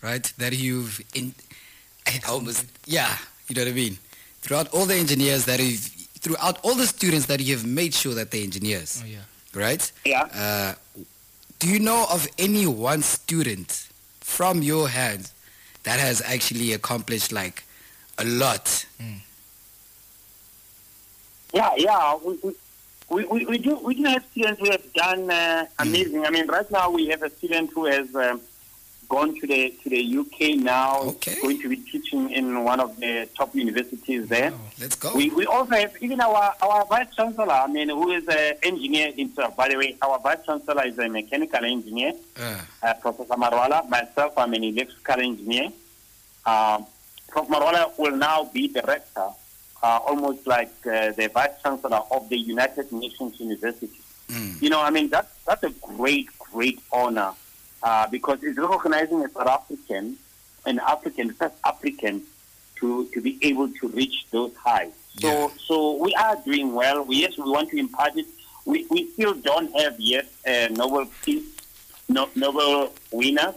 right, 0.00 0.22
that 0.38 0.52
you've 0.56 1.00
in, 1.14 1.34
almost 2.28 2.64
yeah, 2.86 3.16
you 3.48 3.54
know 3.56 3.62
what 3.62 3.68
I 3.68 3.74
mean. 3.74 3.98
Throughout 4.42 4.68
all 4.72 4.86
the 4.86 4.94
engineers 4.94 5.44
that 5.46 5.58
you've, 5.58 5.80
throughout 6.22 6.56
all 6.64 6.74
the 6.76 6.86
students 6.86 7.26
that 7.26 7.40
you 7.40 7.56
have 7.56 7.66
made 7.66 7.92
sure 7.94 8.14
that 8.14 8.30
they're 8.30 8.42
engineers, 8.44 9.02
Oh 9.02 9.06
yeah. 9.06 9.18
right? 9.54 9.92
Yeah. 10.04 10.22
Uh, 10.32 10.74
do 11.58 11.68
you 11.68 11.80
know 11.80 12.06
of 12.10 12.26
any 12.38 12.66
one 12.66 13.02
student 13.02 13.88
from 14.20 14.62
your 14.62 14.88
hands 14.88 15.32
that 15.82 15.98
has 15.98 16.22
actually 16.22 16.72
accomplished 16.72 17.32
like 17.32 17.64
a 18.18 18.24
lot? 18.24 18.86
Yeah, 21.52 21.70
yeah. 21.76 22.16
We, 22.16 22.38
we, 23.10 23.24
we, 23.24 23.46
we, 23.46 23.58
do 23.58 23.76
we 23.78 23.94
do 23.94 24.04
have 24.04 24.24
students 24.30 24.60
who 24.60 24.70
have 24.70 24.92
done 24.92 25.30
uh, 25.30 25.66
amazing. 25.78 26.26
I 26.26 26.30
mean, 26.30 26.46
right 26.46 26.70
now 26.70 26.90
we 26.90 27.08
have 27.08 27.22
a 27.22 27.30
student 27.30 27.70
who 27.72 27.86
has 27.86 28.14
um, 28.14 28.40
gone 29.08 29.34
to 29.40 29.46
the 29.46 29.70
to 29.82 29.88
the 29.88 30.18
UK 30.18 30.56
now. 30.58 31.00
Okay. 31.00 31.40
Going 31.40 31.60
to 31.62 31.68
be 31.68 31.76
teaching 31.76 32.30
in 32.30 32.64
one 32.64 32.80
of 32.80 32.96
the 32.98 33.28
top 33.36 33.54
universities 33.54 34.28
there. 34.28 34.52
Let's 34.80 34.96
go. 34.96 35.14
We, 35.14 35.30
we 35.30 35.46
also 35.46 35.72
have 35.72 35.94
even 36.00 36.20
our, 36.20 36.54
our 36.62 36.84
vice 36.86 37.14
chancellor. 37.14 37.50
I 37.52 37.66
mean, 37.66 37.88
who 37.88 38.10
is 38.12 38.26
an 38.28 38.54
engineer 38.62 39.12
himself. 39.12 39.56
By 39.56 39.68
the 39.68 39.76
way, 39.76 39.96
our 40.02 40.18
vice 40.18 40.44
chancellor 40.44 40.84
is 40.86 40.98
a 40.98 41.08
mechanical 41.08 41.64
engineer. 41.64 42.12
Uh, 42.38 42.60
uh, 42.82 42.94
Professor 42.94 43.34
Marwala. 43.34 43.88
Myself, 43.88 44.36
I'm 44.36 44.52
an 44.54 44.64
electrical 44.64 45.20
engineer. 45.20 45.70
Um, 46.46 46.86
Prof. 47.28 47.48
Marwala 47.48 47.96
will 47.98 48.16
now 48.16 48.44
be 48.44 48.68
director, 48.68 49.28
uh, 49.82 49.98
almost 50.06 50.46
like 50.46 50.72
uh, 50.86 51.12
the 51.12 51.28
vice 51.32 51.60
chancellor 51.62 52.00
of 52.10 52.28
the 52.28 52.38
United 52.38 52.90
Nations 52.92 53.38
University. 53.40 53.90
mm, 54.28 54.60
You 54.62 54.70
know, 54.70 54.80
I 54.80 54.90
mean, 54.90 55.08
that's, 55.10 55.32
that's 55.44 55.62
a 55.62 55.70
great, 55.82 56.28
great 56.38 56.80
honor 56.92 57.32
uh, 57.82 58.06
because 58.08 58.42
it's 58.42 58.58
recognizing 58.58 59.24
a 59.24 59.30
South 59.30 59.46
African, 59.46 60.16
an 60.66 60.78
African, 60.80 61.32
first 61.32 61.54
African, 61.64 62.22
to, 62.76 63.06
to 63.12 63.20
be 63.20 63.38
able 63.42 63.68
to 63.72 63.88
reach 63.88 64.26
those 64.30 64.54
heights. 64.56 64.96
So, 65.20 65.28
Yeah. 65.28 65.48
so 65.66 65.94
we 65.96 66.14
are 66.14 66.36
doing 66.44 66.74
well. 66.74 67.04
We, 67.04 67.16
yes, 67.16 67.36
we 67.36 67.50
want 67.50 67.70
to 67.70 67.76
impart 67.78 68.16
it. 68.16 68.26
We, 68.64 68.86
we 68.90 69.10
still 69.12 69.34
don't 69.34 69.72
have 69.80 69.98
yet 69.98 70.26
a 70.46 70.68
Nobel 70.68 71.08
Peace, 71.24 71.44
no, 72.08 72.28
Nobel 72.34 72.92
winner. 73.10 73.54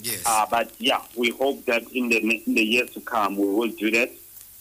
yes. 0.00 0.22
Uh, 0.24 0.46
but 0.50 0.72
yeah, 0.78 1.00
we 1.16 1.30
hope 1.30 1.64
that 1.66 1.82
in 1.92 2.08
the 2.08 2.18
in 2.18 2.54
the 2.54 2.62
years 2.64 2.90
to 2.90 3.00
come 3.00 3.36
we 3.36 3.46
will 3.46 3.68
do 3.70 3.90
that. 3.90 4.10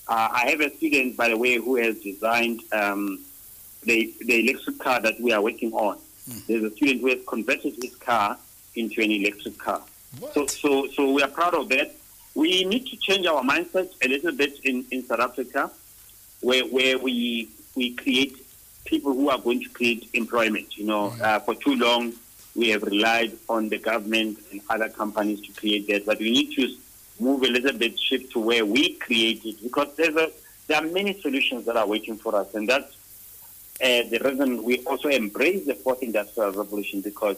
Uh, 0.07 0.27
I 0.31 0.49
have 0.49 0.59
a 0.59 0.75
student, 0.75 1.15
by 1.15 1.29
the 1.29 1.37
way, 1.37 1.55
who 1.55 1.75
has 1.77 1.99
designed 1.99 2.61
um, 2.73 3.19
the 3.83 4.13
the 4.25 4.35
electric 4.49 4.79
car 4.79 4.99
that 5.01 5.21
we 5.21 5.31
are 5.31 5.41
working 5.41 5.71
on. 5.73 5.97
There's 6.47 6.63
a 6.63 6.71
student 6.71 7.01
who 7.01 7.07
has 7.07 7.19
converted 7.27 7.75
his 7.81 7.95
car 7.95 8.37
into 8.75 9.01
an 9.01 9.11
electric 9.11 9.57
car. 9.57 9.81
So, 10.33 10.45
so, 10.45 10.87
so 10.87 11.11
we 11.11 11.21
are 11.21 11.29
proud 11.29 11.55
of 11.55 11.69
that. 11.69 11.95
We 12.35 12.63
need 12.65 12.87
to 12.87 12.97
change 12.97 13.25
our 13.25 13.41
mindset 13.41 13.91
a 14.03 14.07
little 14.07 14.31
bit 14.31 14.59
in, 14.63 14.85
in 14.91 15.05
South 15.05 15.19
Africa, 15.19 15.71
where 16.41 16.65
where 16.65 16.97
we 16.97 17.49
we 17.75 17.93
create 17.93 18.37
people 18.85 19.13
who 19.13 19.29
are 19.29 19.37
going 19.37 19.61
to 19.61 19.69
create 19.69 20.09
employment. 20.13 20.77
You 20.77 20.85
know, 20.85 21.13
uh, 21.21 21.39
for 21.39 21.55
too 21.55 21.75
long 21.75 22.13
we 22.55 22.69
have 22.69 22.83
relied 22.83 23.37
on 23.47 23.69
the 23.69 23.77
government 23.77 24.37
and 24.51 24.61
other 24.69 24.89
companies 24.89 25.41
to 25.41 25.53
create 25.53 25.87
that, 25.87 26.05
but 26.05 26.19
we 26.19 26.31
need 26.31 26.53
to 26.55 26.75
move 27.19 27.43
a 27.43 27.47
little 27.47 27.77
bit 27.77 27.97
shift 27.97 28.31
to 28.33 28.39
where 28.39 28.65
we 28.65 28.95
create 28.95 29.45
it 29.45 29.61
because 29.61 29.95
there's 29.95 30.15
a 30.15 30.31
there 30.67 30.81
are 30.81 30.87
many 30.87 31.19
solutions 31.21 31.65
that 31.65 31.75
are 31.75 31.87
waiting 31.87 32.17
for 32.17 32.35
us, 32.35 32.53
and 32.53 32.67
that's 32.67 32.93
uh, 33.81 34.03
the 34.09 34.19
reason 34.23 34.63
we 34.63 34.79
also 34.85 35.09
embrace 35.09 35.65
the 35.65 35.75
fourth 35.75 36.01
industrial 36.03 36.51
revolution 36.51 37.01
because 37.01 37.37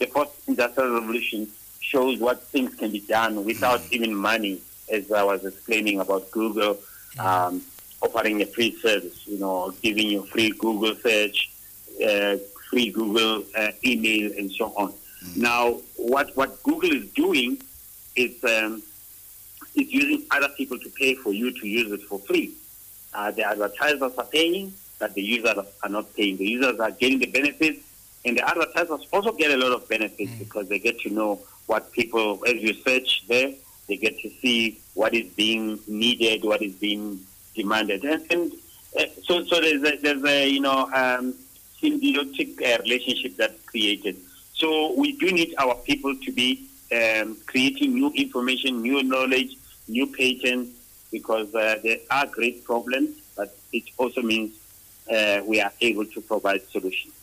the 0.00 0.06
fourth 0.06 0.32
industrial 0.48 0.94
revolution 0.94 1.46
shows 1.80 2.18
what 2.18 2.42
things 2.44 2.74
can 2.74 2.90
be 2.90 3.00
done 3.00 3.44
without 3.44 3.80
even 3.92 4.14
money, 4.14 4.60
as 4.90 5.12
I 5.12 5.22
was 5.22 5.44
explaining 5.44 6.00
about 6.00 6.30
Google 6.30 6.78
um, 7.18 7.62
offering 8.02 8.40
a 8.42 8.46
free 8.46 8.72
service, 8.76 9.26
you 9.26 9.38
know, 9.38 9.72
giving 9.82 10.08
you 10.08 10.22
free 10.24 10.50
Google 10.50 10.94
search, 10.96 11.50
uh, 12.04 12.36
free 12.70 12.90
Google 12.90 13.44
uh, 13.56 13.72
email, 13.84 14.32
and 14.38 14.50
so 14.50 14.72
on. 14.76 14.94
Now, 15.36 15.80
what, 15.96 16.34
what 16.34 16.62
Google 16.62 16.92
is 16.92 17.06
doing 17.10 17.60
is 18.16 18.42
um, 18.44 18.82
is 19.74 19.92
using 19.92 20.24
other 20.30 20.48
people 20.48 20.78
to 20.78 20.88
pay 20.90 21.14
for 21.14 21.32
you 21.32 21.52
to 21.60 21.68
use 21.68 21.92
it 21.92 22.02
for 22.02 22.18
free. 22.20 22.54
Uh, 23.12 23.30
the 23.30 23.44
advertisers 23.44 24.14
are 24.16 24.24
paying, 24.24 24.72
but 24.98 25.14
the 25.14 25.22
users 25.22 25.58
are 25.82 25.88
not 25.88 26.14
paying. 26.16 26.36
The 26.38 26.46
users 26.46 26.80
are 26.80 26.90
getting 26.90 27.18
the 27.18 27.26
benefits, 27.26 27.80
and 28.24 28.36
the 28.36 28.48
advertisers 28.48 29.06
also 29.12 29.32
get 29.32 29.50
a 29.50 29.56
lot 29.56 29.72
of 29.72 29.88
benefits 29.88 30.32
because 30.38 30.68
they 30.68 30.78
get 30.78 31.00
to 31.00 31.10
know 31.10 31.40
what 31.66 31.90
people, 31.92 32.42
as 32.46 32.54
you 32.54 32.74
search 32.74 33.26
there, 33.28 33.52
they 33.88 33.96
get 33.96 34.18
to 34.20 34.30
see 34.40 34.78
what 34.94 35.14
is 35.14 35.28
being 35.32 35.78
needed, 35.86 36.44
what 36.44 36.62
is 36.62 36.74
being 36.74 37.20
demanded, 37.54 38.04
and, 38.04 38.24
and 38.30 38.52
uh, 38.98 39.04
so 39.22 39.44
so 39.44 39.60
there's 39.60 39.82
a, 39.82 39.96
there's 39.98 40.24
a 40.24 40.48
you 40.48 40.60
know 40.60 40.88
um, 40.92 41.34
symbiotic 41.80 42.60
uh, 42.62 42.82
relationship 42.82 43.36
that's 43.36 43.64
created. 43.66 44.16
So 44.54 44.92
we 44.94 45.16
do 45.16 45.32
need 45.32 45.54
our 45.58 45.74
people 45.74 46.14
to 46.14 46.32
be 46.32 46.68
um, 46.92 47.36
creating 47.46 47.94
new 47.94 48.10
information, 48.10 48.82
new 48.82 49.02
knowledge, 49.02 49.56
new 49.88 50.06
patents, 50.06 50.70
because 51.10 51.54
uh, 51.54 51.78
there 51.82 51.98
are 52.10 52.26
great 52.26 52.64
problems, 52.64 53.16
but 53.36 53.56
it 53.72 53.84
also 53.96 54.22
means 54.22 54.56
uh, 55.10 55.40
we 55.46 55.60
are 55.60 55.72
able 55.80 56.04
to 56.06 56.20
provide 56.20 56.62
solutions. 56.68 57.14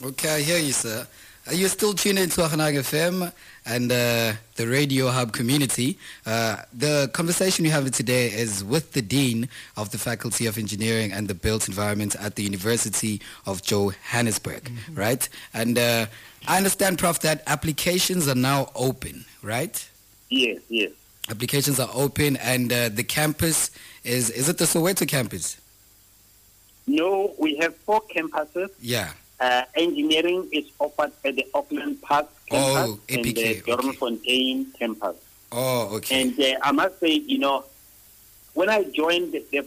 Okay, 0.00 0.36
I 0.36 0.40
hear 0.40 0.58
you, 0.58 0.72
sir. 0.72 1.06
Uh, 1.48 1.52
You're 1.52 1.68
still 1.68 1.92
tuned 1.92 2.18
into 2.18 2.40
Ahanag 2.40 2.74
FM 2.74 3.32
and 3.66 3.92
uh, 3.92 4.32
the 4.56 4.66
Radio 4.66 5.08
Hub 5.08 5.32
community. 5.32 5.98
Uh, 6.26 6.56
the 6.72 7.08
conversation 7.12 7.64
you 7.64 7.70
have 7.70 7.88
today 7.92 8.26
is 8.32 8.64
with 8.64 8.92
the 8.92 9.02
Dean 9.02 9.48
of 9.76 9.90
the 9.90 9.98
Faculty 9.98 10.46
of 10.46 10.58
Engineering 10.58 11.12
and 11.12 11.28
the 11.28 11.34
Built 11.34 11.68
Environment 11.68 12.16
at 12.18 12.34
the 12.36 12.42
University 12.42 13.20
of 13.46 13.62
Johannesburg, 13.62 14.70
right? 14.94 15.28
And 15.54 15.78
uh, 15.78 16.06
I 16.48 16.56
understand, 16.56 16.98
Prof, 16.98 17.20
that 17.20 17.42
applications 17.46 18.26
are 18.28 18.34
now 18.34 18.70
open, 18.74 19.24
right? 19.42 19.88
Yes, 20.30 20.60
yes. 20.68 20.90
Applications 21.30 21.78
are 21.78 21.90
open 21.94 22.36
and 22.38 22.72
uh, 22.72 22.88
the 22.88 23.04
campus 23.04 23.70
is, 24.02 24.30
is 24.30 24.48
it 24.48 24.58
the 24.58 24.64
Soweto 24.64 25.06
campus? 25.06 25.60
No, 26.88 27.34
we 27.38 27.56
have 27.58 27.76
four 27.76 28.02
campuses. 28.02 28.70
Yeah. 28.80 29.12
Uh, 29.42 29.64
engineering 29.74 30.48
is 30.52 30.66
offered 30.78 31.10
at 31.24 31.34
the 31.34 31.44
Auckland 31.52 32.00
Park 32.00 32.28
campus 32.48 32.90
Oh, 32.90 33.00
and 33.08 33.24
the 33.24 33.30
okay. 33.30 33.60
Campus. 34.78 35.16
Oh, 35.50 35.96
okay. 35.96 36.22
And 36.22 36.38
uh, 36.38 36.60
I 36.62 36.70
must 36.70 37.00
say, 37.00 37.14
you 37.14 37.38
know, 37.38 37.64
when 38.54 38.68
I 38.68 38.84
joined 38.84 39.32
the, 39.32 39.44
the, 39.50 39.66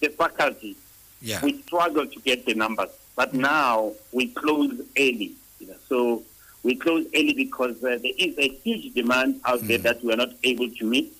the 0.00 0.08
faculty, 0.10 0.76
yeah. 1.20 1.40
we 1.42 1.60
struggled 1.62 2.12
to 2.12 2.20
get 2.20 2.46
the 2.46 2.54
numbers. 2.54 2.90
But 3.16 3.34
now 3.34 3.92
we 4.12 4.28
close 4.28 4.80
early. 4.96 5.32
You 5.58 5.66
know, 5.66 5.76
so 5.88 6.22
we 6.62 6.76
close 6.76 7.04
early 7.12 7.34
because 7.34 7.82
uh, 7.82 7.98
there 8.00 8.12
is 8.16 8.38
a 8.38 8.48
huge 8.62 8.94
demand 8.94 9.40
out 9.44 9.62
there 9.62 9.78
that 9.78 10.04
we 10.04 10.12
are 10.12 10.16
not 10.16 10.30
able 10.44 10.70
to 10.70 10.84
meet. 10.84 11.12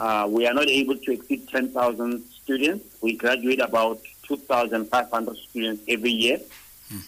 Uh, 0.00 0.26
we 0.26 0.46
are 0.46 0.54
not 0.54 0.68
able 0.68 0.96
to 0.96 1.12
exceed 1.12 1.46
10,000 1.50 2.24
students. 2.42 2.96
We 3.02 3.14
graduate 3.16 3.60
about 3.60 4.00
2,500 4.22 5.36
students 5.36 5.82
every 5.86 6.12
year. 6.12 6.40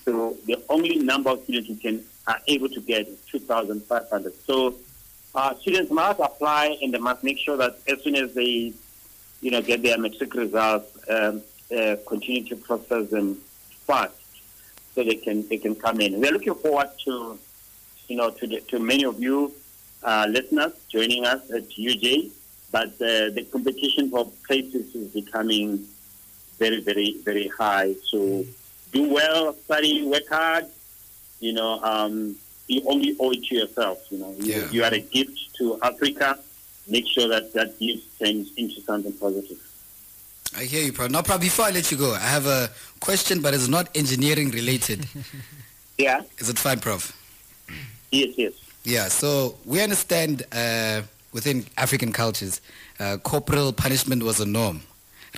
So 0.04 0.36
the 0.46 0.62
only 0.68 0.96
number 0.96 1.30
of 1.30 1.42
students 1.44 1.68
who 1.68 1.76
can 1.76 2.04
are 2.26 2.40
able 2.46 2.68
to 2.68 2.80
get 2.80 3.08
is 3.08 3.18
2,500. 3.32 4.32
So 4.46 4.76
uh, 5.34 5.54
students 5.56 5.90
must 5.90 6.20
apply 6.20 6.78
and 6.80 6.94
they 6.94 6.98
must 6.98 7.24
make 7.24 7.38
sure 7.38 7.56
that 7.56 7.78
as 7.88 8.00
soon 8.02 8.14
as 8.14 8.32
they, 8.34 8.72
you 9.40 9.50
know, 9.50 9.60
get 9.60 9.82
their 9.82 9.98
matric 9.98 10.34
results, 10.34 10.96
um, 11.08 11.42
uh, 11.76 11.96
continue 12.06 12.44
to 12.44 12.56
process 12.56 13.10
them 13.10 13.34
fast 13.86 14.14
so 14.94 15.02
they 15.02 15.16
can 15.16 15.48
they 15.48 15.56
can 15.56 15.74
come 15.74 16.00
in. 16.00 16.20
We 16.20 16.28
are 16.28 16.32
looking 16.32 16.54
forward 16.54 16.90
to, 17.06 17.38
you 18.08 18.16
know, 18.16 18.30
to 18.30 18.46
the, 18.46 18.60
to 18.60 18.78
many 18.78 19.04
of 19.04 19.20
you 19.20 19.52
uh, 20.02 20.26
listeners 20.28 20.72
joining 20.88 21.24
us 21.24 21.50
at 21.50 21.68
UJ. 21.70 22.30
But 22.70 22.88
uh, 22.94 23.28
the 23.36 23.46
competition 23.52 24.10
for 24.10 24.30
places 24.46 24.94
is 24.94 25.08
becoming 25.12 25.86
very, 26.58 26.80
very, 26.80 27.18
very 27.22 27.48
high. 27.48 27.94
So 28.10 28.44
do 28.92 29.08
well, 29.12 29.54
study, 29.64 30.04
work 30.04 30.28
hard. 30.28 30.66
You 31.40 31.52
know, 31.54 31.80
um, 31.82 32.36
you 32.68 32.82
only 32.86 33.16
owe 33.18 33.30
it 33.32 33.44
to 33.44 33.54
yourself. 33.56 33.98
You 34.10 34.18
know, 34.18 34.34
you, 34.38 34.52
Yeah. 34.54 34.70
you 34.70 34.84
are 34.84 34.92
a 34.94 35.00
gift 35.00 35.38
to 35.58 35.78
Africa. 35.82 36.38
Make 36.88 37.06
sure 37.08 37.28
that 37.28 37.52
that 37.54 37.78
gift 37.78 38.04
turns 38.18 38.50
into 38.56 38.80
something 38.82 39.12
positive. 39.14 39.58
I 40.56 40.64
hear 40.64 40.82
you, 40.82 40.92
Prof. 40.92 41.10
Now, 41.10 41.22
Prof, 41.22 41.40
before 41.40 41.64
I 41.64 41.70
let 41.70 41.90
you 41.90 41.96
go, 41.96 42.12
I 42.14 42.18
have 42.18 42.46
a 42.46 42.70
question, 43.00 43.40
but 43.40 43.54
it's 43.54 43.68
not 43.68 43.88
engineering 43.96 44.50
related. 44.50 45.06
Yeah. 45.98 46.22
Is 46.38 46.48
it 46.48 46.58
fine, 46.58 46.80
Prof? 46.80 47.12
Yes. 48.10 48.30
Yes. 48.36 48.52
Yeah, 48.82 49.08
so 49.08 49.56
we 49.64 49.80
understand 49.80 50.42
uh, 50.50 51.02
within 51.32 51.66
African 51.76 52.12
cultures, 52.12 52.60
uh, 52.98 53.18
corporal 53.22 53.72
punishment 53.72 54.22
was 54.22 54.40
a 54.40 54.46
norm. 54.46 54.80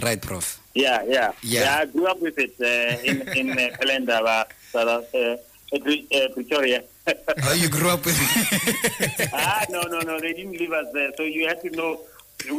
Right, 0.03 0.23
Prof? 0.23 0.59
Yeah, 0.75 1.05
yeah, 1.07 1.33
Yeah. 1.43 1.79
I 1.81 1.85
grew 1.87 2.07
up 2.07 2.21
with 2.21 2.39
it 2.39 2.55
uh, 2.61 2.99
in 3.09 3.23
in 3.39 3.51
uh, 3.53 3.77
Calendar, 3.79 4.21
uh, 4.27 4.45
uh, 4.75 4.79
uh, 4.79 5.37
uh, 5.73 6.29
Pretoria. 6.35 6.83
Oh, 7.07 7.53
you 7.55 7.69
grew 7.69 7.91
up 7.91 8.05
with 8.05 8.19
it? 8.19 9.31
ah, 9.33 9.65
no, 9.71 9.83
no, 9.83 10.01
no, 10.01 10.19
they 10.19 10.33
didn't 10.33 10.59
leave 10.59 10.73
us 10.73 10.87
there. 10.93 11.13
So 11.17 11.23
you 11.23 11.47
had 11.47 11.61
to 11.63 11.71
know. 11.71 12.01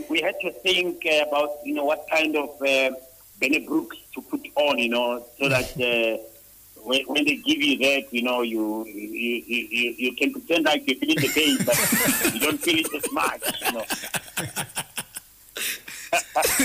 We 0.10 0.22
had 0.22 0.36
to 0.42 0.52
think 0.64 1.04
uh, 1.06 1.28
about 1.28 1.60
you 1.66 1.74
know 1.74 1.84
what 1.84 2.08
kind 2.10 2.36
of 2.38 2.50
uh, 2.62 2.92
Brooks 3.68 3.98
to 4.14 4.22
put 4.22 4.42
on, 4.56 4.80
you 4.80 4.90
know, 4.90 5.26
so 5.40 5.50
that. 5.50 5.70
Uh, 5.76 6.24
when, 6.86 7.02
when 7.08 7.26
they 7.26 7.38
give 7.38 7.60
you 7.60 7.78
that, 7.80 8.14
you 8.14 8.22
know, 8.22 8.44
you 8.44 8.86
you, 8.86 9.44
you, 9.48 9.68
you 9.72 9.96
you 9.98 10.16
can 10.16 10.32
pretend 10.32 10.66
like 10.66 10.88
you're 10.88 10.98
feeling 10.98 11.18
the 11.18 11.30
pain, 11.30 11.58
but 11.66 12.34
you 12.34 12.40
don't 12.40 12.62
feel 12.62 12.78
it 12.78 12.94
as 12.94 13.12
much, 13.12 13.42
you 13.66 13.72
know. 13.74 13.86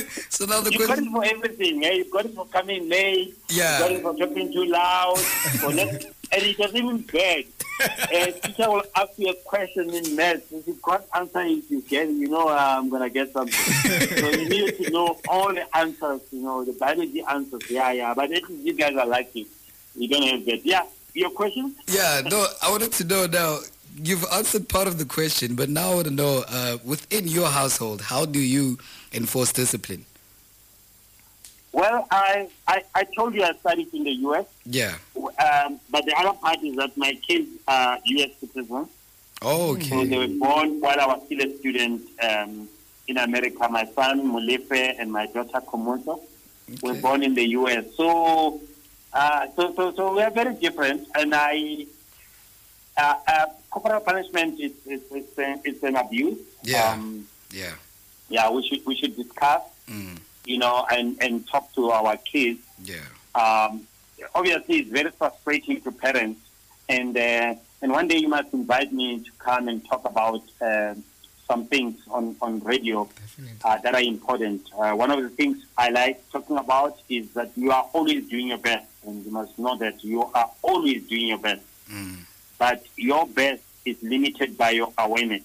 So 0.41 0.47
now 0.47 0.63
the 0.63 0.73
You've 0.73 0.89
got 0.89 0.99
it 0.99 1.11
for 1.13 1.23
everything. 1.23 1.85
Eh? 1.85 1.93
You've 1.93 2.11
got 2.11 2.25
it 2.25 2.35
for 2.35 2.47
coming 2.47 2.89
late. 2.89 3.37
Yeah. 3.51 3.73
You've 3.73 4.03
got 4.03 4.17
it 4.17 4.21
for 4.21 4.27
talking 4.27 4.51
too 4.51 4.65
loud. 4.65 5.19
for 5.61 5.71
not, 5.71 5.89
and 5.89 6.43
it 6.43 6.59
was 6.59 6.75
even 6.75 6.99
bad. 7.03 7.45
Uh, 7.81 8.27
teacher 8.27 8.69
will 8.69 8.83
ask 8.95 9.13
you 9.17 9.31
a 9.31 9.35
question 9.47 9.89
in 9.89 10.15
maths. 10.15 10.53
If 10.53 10.67
you 10.67 10.79
can't 10.87 11.03
answer 11.15 11.41
it, 11.41 11.65
you 11.71 11.81
can, 11.81 12.21
you 12.21 12.29
know, 12.29 12.49
uh, 12.49 12.75
I'm 12.77 12.91
going 12.91 13.01
to 13.01 13.09
get 13.09 13.33
something. 13.33 13.55
so 13.55 14.29
you 14.29 14.49
need 14.51 14.77
to 14.77 14.91
know 14.91 15.19
all 15.27 15.55
the 15.55 15.65
answers, 15.75 16.21
you 16.31 16.43
know, 16.43 16.63
the 16.63 16.75
biology 16.75 17.23
answers. 17.23 17.63
Yeah, 17.71 17.91
yeah. 17.93 18.13
But 18.13 18.33
at 18.33 18.43
least 18.51 18.67
you 18.67 18.75
guys 18.75 18.95
are 18.97 19.07
lucky. 19.07 19.47
You 19.95 20.09
don't 20.09 20.23
have 20.25 20.45
that. 20.45 20.67
Yeah. 20.67 20.83
Your 21.15 21.31
question? 21.31 21.75
Yeah, 21.89 22.21
no, 22.31 22.47
I 22.63 22.71
wanted 22.71 22.93
to 22.93 23.05
know 23.05 23.27
now. 23.27 23.61
You've 23.97 24.27
answered 24.31 24.69
part 24.69 24.87
of 24.87 24.99
the 24.99 25.07
question, 25.07 25.55
but 25.55 25.71
now 25.71 25.93
I 25.93 25.95
want 25.95 26.07
to 26.09 26.13
know 26.13 26.45
uh, 26.49 26.77
within 26.85 27.29
your 27.29 27.49
household, 27.49 28.03
how 28.03 28.27
do 28.27 28.39
you 28.39 28.79
enforce 29.15 29.53
discipline? 29.53 30.05
Well, 31.73 32.07
I, 32.11 32.49
I, 32.67 32.83
I 32.95 33.05
told 33.05 33.35
you 33.35 33.45
I 33.45 33.53
studied 33.55 33.95
in 33.95 34.03
the 34.05 34.11
U.S. 34.29 34.47
Yeah. 34.67 34.95
Um, 35.17 35.79
but 35.91 36.05
the 36.05 36.15
other 36.19 36.37
part 36.39 36.63
is 36.65 36.75
that 36.77 36.97
my 36.97 37.13
kids 37.27 37.49
are 37.69 37.99
U.S. 38.05 38.31
citizens. 38.41 38.89
Oh, 39.43 39.73
okay. 39.75 39.89
So 39.89 40.05
they 40.05 40.17
okay. 40.19 40.33
were 40.35 40.39
born 40.39 40.81
while 40.81 41.01
I 41.01 41.07
was 41.07 41.23
still 41.27 41.41
a 41.41 41.57
student 41.59 42.03
um, 42.23 42.69
in 43.09 43.17
America. 43.19 43.69
My 43.71 43.85
son 43.87 44.21
Mulefe 44.33 44.97
and 44.99 45.13
my 45.13 45.27
daughter 45.27 45.61
Komoto 45.61 46.21
were 46.83 46.95
born 46.95 47.23
in 47.23 47.35
the 47.35 47.45
U.S. 47.51 47.85
So, 47.97 48.61
uh, 49.13 49.47
so, 49.57 49.73
so, 49.75 49.95
so 49.95 50.15
we 50.15 50.23
are 50.23 50.31
very 50.31 50.55
different. 50.55 51.07
And 51.15 51.35
I, 51.35 51.87
uh, 52.97 53.15
uh, 53.27 53.47
corporal 53.71 54.01
punishment 54.01 54.59
is 54.61 54.73
is, 54.87 55.01
is, 55.13 55.39
uh, 55.39 55.57
is 55.65 55.83
an 55.85 55.97
abuse. 55.97 56.39
Yeah. 56.63 56.91
Um, 56.93 57.27
Yeah. 57.53 57.73
yeah. 58.29 58.51
We 58.51 58.67
should 58.69 58.85
we 58.87 58.95
should 58.97 59.17
discuss, 59.17 59.63
Mm, 59.89 60.19
you 60.51 60.59
know, 60.65 60.77
and 60.95 61.07
and 61.25 61.35
talk 61.53 61.67
to 61.77 61.83
our 61.99 62.17
kids 62.33 62.61
yeah. 62.93 62.97
um, 63.43 63.73
obviously 64.35 64.75
it's 64.81 64.91
very 64.91 65.11
frustrating 65.21 65.81
to 65.85 65.91
parents. 65.93 66.41
And 66.89 67.17
uh, 67.17 67.55
and 67.83 67.89
one 67.99 68.07
day 68.09 68.19
you 68.25 68.29
must 68.29 68.53
invite 68.53 68.93
me 68.93 69.07
to 69.27 69.31
come 69.39 69.69
and 69.69 69.79
talk 69.91 70.05
about 70.13 70.43
uh, 70.61 70.95
some 71.49 71.63
things 71.73 71.95
on, 72.17 72.25
on 72.43 72.53
radio 72.73 73.09
uh, 73.65 73.79
that 73.85 73.95
are 73.95 74.01
important. 74.15 74.63
Uh, 74.79 74.93
one 74.93 75.11
of 75.11 75.23
the 75.23 75.31
things 75.31 75.57
I 75.79 75.89
like 75.91 76.17
talking 76.31 76.59
about 76.59 76.99
is 77.09 77.25
that 77.39 77.51
you 77.57 77.71
are 77.71 77.85
always 77.93 78.29
doing 78.29 78.49
your 78.49 78.59
best, 78.59 78.89
and 79.07 79.25
you 79.25 79.31
must 79.31 79.59
know 79.59 79.77
that 79.79 79.97
you 80.05 80.19
are 80.35 80.51
always 80.63 81.01
doing 81.09 81.29
your 81.29 81.39
best. 81.39 81.63
Mm, 81.91 82.19
But 82.59 82.85
your 82.97 83.27
best 83.27 83.63
is 83.85 83.97
limited 84.03 84.59
by 84.59 84.71
your 84.71 84.93
awareness. 84.99 85.45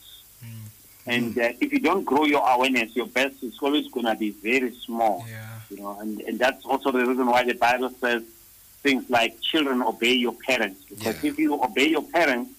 And 1.08 1.38
uh, 1.38 1.54
if 1.62 1.72
you 1.72 1.80
don't 1.80 2.04
grow 2.04 2.26
your 2.26 2.48
awareness, 2.48 2.96
your 2.96 3.06
best 3.08 3.44
is 3.44 3.58
always 3.62 3.88
going 3.90 4.06
to 4.08 4.16
be 4.16 4.32
very 4.32 4.74
small 4.86 5.26
Yeah. 5.30 5.60
you 5.70 5.78
know, 5.78 6.00
and, 6.00 6.20
and 6.22 6.40
that's 6.40 6.66
also 6.66 6.92
the 6.92 7.06
reason 7.06 7.28
why 7.28 7.44
the 7.44 7.54
Bible 7.54 7.92
says 8.02 8.24
things 8.82 9.08
like 9.10 9.40
children 9.42 9.82
obey 9.84 10.14
your 10.14 10.34
parents. 10.34 10.82
Because 10.90 11.16
Yeah. 11.24 11.30
if 11.32 11.40
you 11.40 11.62
obey 11.62 11.88
your 11.90 12.04
parents, 12.04 12.52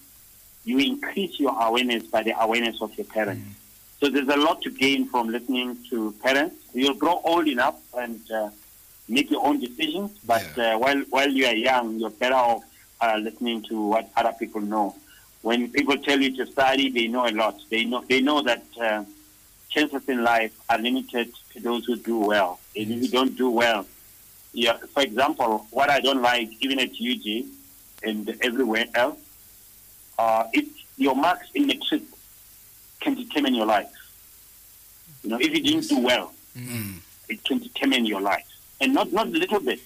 you 0.65 0.77
increase 0.79 1.39
your 1.39 1.55
awareness 1.61 2.03
by 2.07 2.23
the 2.23 2.33
awareness 2.41 2.81
of 2.81 2.95
your 2.97 3.05
parents. 3.05 3.43
So 3.99 4.09
there's 4.09 4.27
a 4.27 4.37
lot 4.37 4.61
to 4.63 4.69
gain 4.69 5.07
from 5.09 5.29
listening 5.29 5.77
to 5.89 6.13
parents. 6.23 6.55
You'll 6.73 6.93
grow 6.93 7.19
old 7.23 7.47
enough 7.47 7.75
and 7.97 8.19
uh, 8.31 8.49
make 9.09 9.31
your 9.31 9.45
own 9.45 9.59
decisions, 9.59 10.11
but 10.25 10.51
Yeah. 10.55 10.75
uh, 10.75 10.77
while 10.79 11.01
while 11.09 11.29
you 11.31 11.45
are 11.47 11.55
young, 11.55 11.99
you're 11.99 12.09
better 12.23 12.35
off 12.35 12.63
uh, 13.01 13.17
listening 13.21 13.63
to 13.69 13.75
what 13.91 14.09
other 14.15 14.33
people 14.41 14.61
know. 14.61 14.95
When 15.47 15.71
people 15.71 15.97
tell 15.99 16.19
you 16.19 16.35
to 16.35 16.51
study, 16.51 16.89
they 16.89 17.07
know 17.07 17.25
a 17.25 17.31
lot. 17.31 17.55
They 17.69 17.85
know 17.85 18.03
they 18.09 18.19
know 18.19 18.41
that 18.41 18.65
uh, 18.81 19.05
chances 19.69 20.03
in 20.09 20.21
life 20.21 20.53
are 20.69 20.77
limited 20.77 21.31
to 21.53 21.61
those 21.61 21.85
who 21.85 21.95
do 21.95 22.17
well. 22.19 22.59
And 22.75 22.91
if 22.91 23.03
you 23.03 23.07
don't 23.07 23.33
do 23.37 23.49
well, 23.49 23.85
yeah. 24.51 24.75
For 24.93 25.03
example, 25.03 25.65
what 25.71 25.89
I 25.89 26.01
don't 26.01 26.21
like, 26.21 26.49
even 26.59 26.79
at 26.79 26.89
UG 26.89 27.45
and 28.03 28.37
everywhere 28.41 28.87
else, 28.93 29.19
uh, 30.19 30.43
it's 30.51 30.83
your 30.97 31.15
marks 31.15 31.47
in 31.55 31.67
the 31.67 31.75
matric 31.75 32.01
can 32.99 33.15
determine 33.15 33.55
your 33.55 33.67
life. 33.67 33.87
You 35.23 35.29
know, 35.29 35.37
if 35.39 35.49
you 35.55 35.61
didn't 35.63 35.87
do 35.87 35.99
well, 35.99 36.33
mm, 36.57 36.95
it 37.29 37.41
can 37.45 37.59
determine 37.59 38.05
your 38.05 38.19
life, 38.19 38.45
and 38.81 38.93
not 38.93 39.13
not 39.13 39.27
a 39.27 39.37
little 39.43 39.61
bit. 39.61 39.79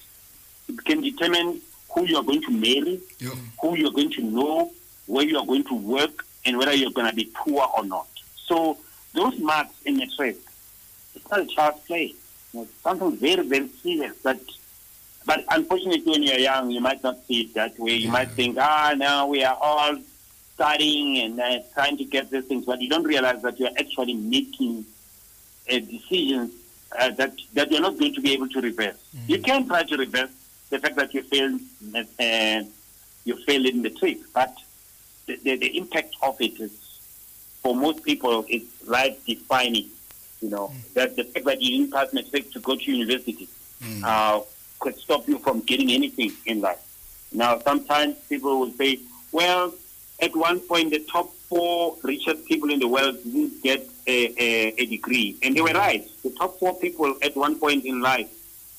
It 0.68 0.84
can 0.86 1.02
determine 1.02 1.62
who 1.94 2.08
you 2.08 2.18
are 2.18 2.24
going 2.24 2.42
to 2.42 2.52
marry, 2.52 3.00
Yo. 3.20 3.30
who 3.62 3.76
you 3.78 3.90
are 3.90 3.92
going 3.92 4.10
to 4.14 4.24
know, 4.24 4.72
where 5.12 5.26
you 5.26 5.38
are 5.38 5.46
going 5.46 5.64
to 5.66 5.76
work, 5.76 6.26
and 6.46 6.58
whether 6.58 6.74
you're 6.74 6.92
going 6.92 7.10
to 7.10 7.16
be 7.16 7.30
poor 7.34 7.64
or 7.78 7.84
not. 7.86 8.08
So 8.46 8.78
those 9.14 9.38
marks 9.40 9.76
in 9.86 9.98
matric, 9.98 10.38
it's 11.16 11.30
not 11.30 11.42
a 11.42 11.46
child's 11.46 11.82
play. 11.82 12.16
It's 12.54 12.82
something 12.82 13.16
very, 13.18 13.48
very 13.48 13.70
serious 13.84 14.18
that 14.24 14.40
but 15.26 15.44
unfortunately, 15.50 16.12
when 16.12 16.24
you're 16.24 16.40
young, 16.40 16.72
you 16.72 16.82
might 16.82 17.04
not 17.04 17.24
see 17.26 17.42
it 17.42 17.54
that 17.54 17.78
way. 17.78 17.94
You 17.94 18.10
might 18.10 18.32
think, 18.32 18.58
ah, 18.60 18.96
now 18.98 19.28
we 19.28 19.44
are 19.44 19.58
all 19.62 19.96
studying 20.56 21.20
and 21.20 21.40
uh, 21.40 21.60
trying 21.74 21.98
to 21.98 22.06
get 22.06 22.32
these 22.32 22.46
things, 22.46 22.66
but 22.66 22.82
you 22.82 22.90
don't 22.90 23.04
realize 23.04 23.42
that 23.44 23.60
you're 23.60 23.78
actually 23.78 24.16
making 24.16 24.86
uh, 25.72 25.80
decisions 25.80 26.52
uh, 27.00 27.10
that 27.12 27.34
that 27.54 27.72
you're 27.72 27.82
not 27.82 27.98
going 27.98 28.14
to 28.16 28.22
be 28.22 28.34
able 28.34 28.50
to 28.50 28.62
reverse. 28.62 28.98
You 29.28 29.40
can 29.42 29.68
try 29.68 29.84
to 29.84 29.96
reverse 29.96 30.32
the 30.70 30.80
fact 30.80 30.96
that 30.96 31.14
you 31.14 31.22
failed, 31.24 31.62
uh, 31.96 32.64
you 33.26 33.36
failed 33.46 33.66
in 33.68 33.82
the 33.84 33.92
trick, 33.92 34.18
but 34.34 34.54
the, 35.32 35.40
the, 35.44 35.56
the 35.58 35.78
impact 35.78 36.16
of 36.22 36.40
it 36.42 36.60
is, 36.60 36.72
for 37.62 37.76
most 37.76 38.04
people, 38.04 38.46
it's 38.50 38.88
life 38.88 39.24
defining. 39.26 39.90
You 40.42 40.50
know, 40.50 40.74
that 40.96 41.16
the 41.16 41.24
fact 41.24 41.46
that 41.46 41.62
you 41.62 41.78
didn't 41.78 41.94
pass 41.94 42.12
matric 42.14 42.52
to 42.54 42.60
go 42.60 42.76
to 42.76 42.92
university 42.92 43.48
uh, 44.04 44.42
could 44.80 44.98
stop 44.98 45.28
you 45.28 45.38
from 45.38 45.62
getting 45.62 45.92
anything 45.92 46.32
in 46.48 46.62
life. 46.62 46.82
Now, 47.32 47.60
sometimes 47.60 48.18
people 48.28 48.60
will 48.60 48.72
say, 48.72 49.00
well, 49.32 49.72
at 50.20 50.36
one 50.36 50.60
point, 50.60 50.90
the 50.90 51.00
top 51.00 51.32
four 51.48 51.96
richest 52.02 52.46
people 52.46 52.72
in 52.72 52.80
the 52.80 52.88
world 52.88 53.24
didn't 53.24 53.62
get 53.62 53.88
a, 54.08 54.34
a, 54.42 54.74
a 54.82 54.86
degree. 54.88 55.38
And 55.44 55.56
they 55.56 55.62
were 55.62 55.74
right. 55.74 56.10
The 56.24 56.32
top 56.32 56.58
four 56.58 56.74
people 56.80 57.16
at 57.22 57.36
one 57.36 57.60
point 57.60 57.86
in 57.86 58.02
life 58.02 58.30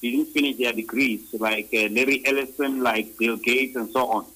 didn't 0.00 0.26
finish 0.26 0.56
their 0.56 0.72
degrees, 0.72 1.20
like 1.38 1.68
uh, 1.72 1.86
Larry 1.90 2.22
Ellison, 2.26 2.82
like 2.82 3.16
Bill 3.18 3.36
Gates, 3.36 3.76
and 3.76 3.88
so 3.90 4.08
on. 4.10 4.26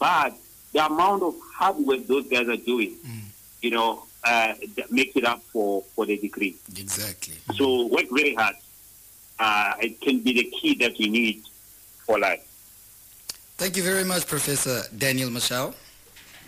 But 0.00 0.36
the 0.72 0.84
amount 0.86 1.22
of 1.22 1.34
hard 1.54 1.76
work 1.76 2.06
those 2.06 2.26
guys 2.28 2.48
are 2.48 2.56
doing, 2.56 2.96
you 3.60 3.70
know, 3.70 4.04
uh, 4.24 4.54
makes 4.90 5.14
it 5.16 5.24
up 5.24 5.42
for, 5.52 5.82
for 5.94 6.06
the 6.06 6.16
degree. 6.18 6.56
Exactly. 6.76 7.34
So 7.54 7.86
work 7.88 8.06
very 8.10 8.34
hard. 8.34 8.56
Uh, 9.38 9.74
it 9.80 10.00
can 10.00 10.20
be 10.20 10.32
the 10.32 10.44
key 10.44 10.74
that 10.76 10.98
you 11.00 11.10
need 11.10 11.42
for 12.06 12.18
life. 12.18 12.46
Thank 13.58 13.76
you 13.76 13.82
very 13.82 14.04
much, 14.04 14.26
Professor 14.26 14.82
Daniel 14.96 15.30
Mashao. 15.30 15.74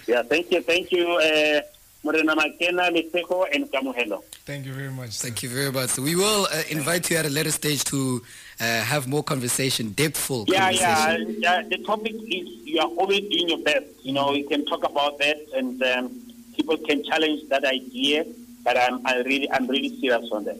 Yeah, 0.06 0.22
thank 0.22 0.50
you, 0.50 0.60
thank 0.62 0.92
you, 0.92 1.06
uh, 1.08 1.60
Morena 2.02 2.36
Makena, 2.36 2.90
Lesego, 2.90 3.46
and 3.52 3.70
Kamuhelo. 3.72 4.22
Thank 4.44 4.66
you 4.66 4.72
very 4.74 4.90
much. 4.90 5.12
sir. 5.12 5.28
Thank 5.28 5.42
you 5.42 5.48
very 5.48 5.72
much. 5.72 5.96
We 5.98 6.14
will 6.16 6.46
uh, 6.52 6.62
invite 6.70 7.10
you 7.10 7.16
at 7.16 7.24
a 7.26 7.30
later 7.30 7.50
stage 7.50 7.82
to 7.84 8.22
have 8.62 9.08
more 9.08 9.22
conversation, 9.22 9.90
depthful 9.90 10.46
Yeah, 10.48 10.70
conversation. 10.70 11.36
yeah, 11.40 11.62
yeah. 11.62 11.68
The 11.68 11.78
topic 11.84 12.14
is 12.14 12.48
you 12.64 12.80
are 12.80 12.88
always 12.98 13.20
doing 13.28 13.48
your 13.48 13.58
best. 13.58 13.86
You 14.02 14.12
know, 14.12 14.32
you 14.34 14.46
can 14.48 14.64
talk 14.66 14.84
about 14.84 15.18
that, 15.18 15.36
and 15.56 15.82
um, 15.82 16.20
people 16.56 16.76
can 16.78 17.02
challenge 17.04 17.48
that 17.48 17.64
idea. 17.64 18.24
But 18.64 18.78
I'm, 18.78 19.06
I 19.06 19.16
really, 19.22 19.50
I'm 19.50 19.66
really 19.66 19.98
serious 20.00 20.28
on 20.32 20.44
that. 20.44 20.58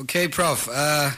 Okay, 0.00 0.28
Prof. 0.28 0.68
Uh, 0.72 1.10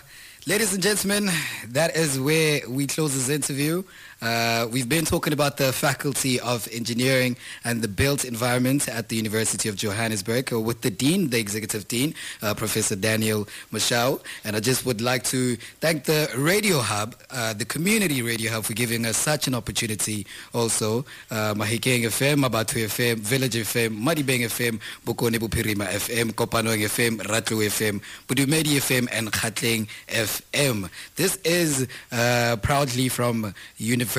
ladies 0.46 0.74
and 0.74 0.83
gentlemen, 0.83 1.31
that 1.68 1.94
is 1.96 2.18
where 2.18 2.61
we 2.68 2.87
close 2.88 3.14
this 3.14 3.28
interview. 3.28 3.85
Uh, 4.22 4.68
we've 4.70 4.88
been 4.88 5.04
talking 5.04 5.32
about 5.32 5.56
the 5.56 5.72
Faculty 5.72 6.38
of 6.38 6.68
Engineering 6.70 7.37
and 7.64 7.82
the 7.82 7.88
built 7.88 8.24
environment 8.24 8.88
at 8.88 9.08
the 9.08 9.16
University 9.16 9.68
of 9.68 9.74
Johannesburg 9.74 10.52
uh, 10.52 10.61
with 10.61 10.82
the 10.82 10.90
Dean, 10.90 11.30
the 11.30 11.40
Executive 11.40 11.88
Dean, 11.88 12.14
uh, 12.40 12.54
Professor 12.54 12.94
Daniel 12.94 13.48
Mashao. 13.72 14.22
And 14.44 14.54
I 14.54 14.61
just 14.61 14.87
would 14.87 15.00
like 15.00 15.24
to 15.24 15.56
thank 15.80 16.04
the 16.04 16.30
Radio 16.37 16.78
Hub, 16.78 17.16
uh, 17.32 17.52
the 17.52 17.64
Community 17.64 18.22
Radio 18.22 18.52
Hub 18.52 18.64
for 18.64 18.74
giving 18.74 19.04
us 19.06 19.16
such 19.16 19.48
an 19.48 19.56
opportunity 19.56 20.24
also. 20.54 21.04
Uh, 21.28 21.54
Mahikeng 21.54 22.04
FM, 22.04 22.44
Mabatu 22.44 22.85
FM, 22.87 23.16
Village 23.16 23.56
FM, 23.56 24.00
Madibeng 24.00 24.42
FM, 24.44 24.78
Bokone 25.04 25.38
Bophirima 25.40 25.88
FM, 25.88 26.30
Kopanong 26.30 26.78
FM, 26.78 27.18
Ratlou 27.22 27.66
FM, 27.66 28.00
Budumedi 28.28 28.76
FM, 28.76 29.08
and 29.11 29.32
Khatleng 29.32 29.88
FM. 30.06 30.88
This 31.16 31.38
is 31.38 31.88
uh, 32.12 32.54
proudly 32.62 33.08
from 33.08 33.52
University 33.78 34.12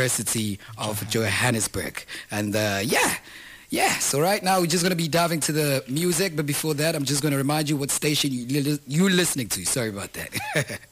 of 0.77 1.07
Johannesburg. 1.09 2.05
And 2.31 2.55
uh, 2.55 2.79
yeah, 2.83 3.15
yeah, 3.69 3.97
so 3.99 4.19
right 4.19 4.43
now 4.43 4.59
we're 4.59 4.67
just 4.67 4.83
going 4.83 4.91
to 4.91 4.95
be 4.95 5.07
diving 5.07 5.39
to 5.41 5.51
the 5.51 5.83
music, 5.87 6.35
but 6.35 6.45
before 6.45 6.73
that, 6.75 6.95
I'm 6.95 7.05
just 7.05 7.21
going 7.21 7.31
to 7.31 7.37
remind 7.37 7.69
you 7.69 7.77
what 7.77 7.89
station 7.89 8.31
you 8.31 8.77
you're 8.87 9.09
listening 9.09 9.47
to. 9.49 9.65
Sorry 9.65 9.89
about 9.89 10.13
that. 10.13 10.79